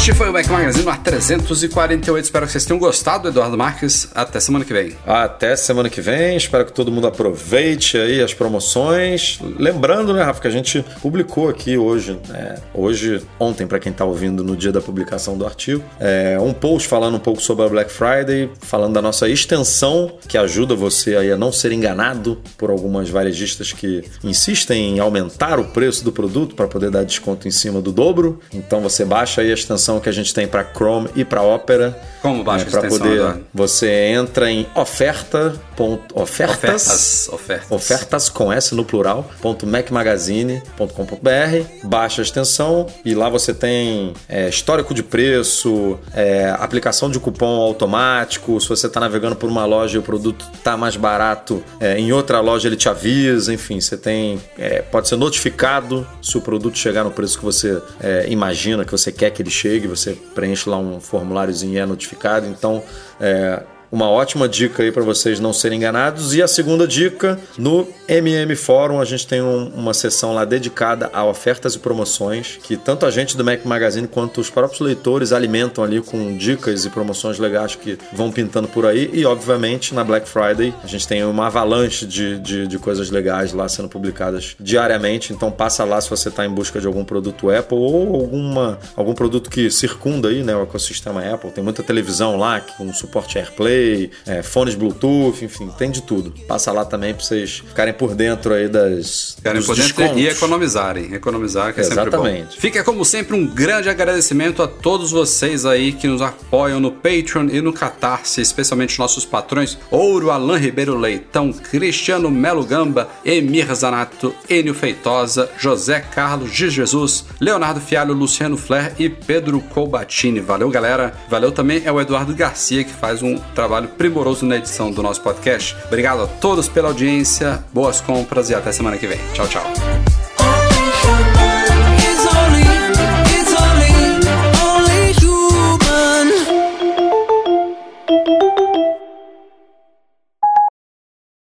[0.07, 2.23] Este foi o Mac Magazine no 348.
[2.23, 4.07] Espero que vocês tenham gostado, Eduardo Marques.
[4.15, 4.95] Até semana que vem.
[5.05, 6.37] Até semana que vem.
[6.37, 9.37] Espero que todo mundo aproveite aí as promoções.
[9.59, 14.05] Lembrando, né, Rafa, que a gente publicou aqui hoje, né, hoje, ontem, para quem está
[14.05, 17.67] ouvindo no dia da publicação do artigo, é, um post falando um pouco sobre a
[17.67, 22.69] Black Friday, falando da nossa extensão, que ajuda você aí a não ser enganado por
[22.69, 27.51] algumas varejistas que insistem em aumentar o preço do produto para poder dar desconto em
[27.51, 28.39] cima do dobro.
[28.53, 31.97] Então você baixa aí a extensão que a gente tem para Chrome e para Opera.
[32.21, 33.43] Como baixa é, a para extensão, poder?
[33.53, 35.53] Você entra em oferta.
[35.75, 37.29] Ponto, ofertas, Ofertas.
[37.31, 37.71] Ofertas.
[37.71, 44.49] ofertas com S no plural, ponto macmagazine.com.br, baixa a extensão e lá você tem é,
[44.49, 49.97] histórico de preço, é, aplicação de cupom automático, se você está navegando por uma loja
[49.97, 53.95] e o produto está mais barato, é, em outra loja ele te avisa, enfim, você
[53.95, 54.41] tem.
[54.57, 58.91] é, pode ser notificado se o produto chegar no preço que você é, imagina, que
[58.91, 62.45] você quer que ele chegue, você preenche lá um formuláriozinho e é notificado.
[62.47, 62.83] Então,
[63.19, 66.33] é, uma ótima dica aí para vocês não serem enganados.
[66.35, 71.09] E a segunda dica, no MM Fórum a gente tem um- uma seção lá dedicada
[71.13, 75.31] a ofertas e promoções, que tanto a gente do Mac Magazine quanto os próprios leitores
[75.31, 79.09] alimentam ali com dicas e promoções legais que vão pintando por aí.
[79.13, 83.53] E obviamente na Black Friday a gente tem uma avalanche de, de, de coisas legais
[83.53, 85.33] lá sendo publicadas diariamente.
[85.33, 89.13] Então passa lá se você está em busca de algum produto Apple ou alguma, algum
[89.13, 91.51] produto que circunda aí, né, o ecossistema Apple.
[91.51, 93.76] Tem muita televisão lá com suporte AirPlay,
[94.25, 96.33] é, fones Bluetooth, enfim, tem de tudo.
[96.47, 100.21] Passa lá também para vocês ficarem por dentro aí das Ficarem por dentro descontos.
[100.21, 101.13] e economizarem.
[101.13, 102.27] Economizar, que é sempre bom.
[102.27, 102.59] Exatamente.
[102.59, 107.47] Fica, como sempre, um grande agradecimento a todos vocês aí que nos apoiam no Patreon
[107.51, 114.33] e no Catarse, especialmente nossos patrões Ouro, Alain Ribeiro Leitão, Cristiano Melo Gamba, Emir Zanato,
[114.49, 120.39] Enio Feitosa, José Carlos de Jesus, Leonardo Fialho, Luciano Flair e Pedro Colbatini.
[120.39, 121.13] Valeu, galera.
[121.29, 123.37] Valeu também é o Eduardo Garcia, que faz um
[123.67, 125.75] trabalho primoroso na edição do nosso podcast.
[125.87, 129.19] Obrigado a todos pela audiência, boas compras e até semana que vem.
[129.33, 130.26] Tchau, tchau.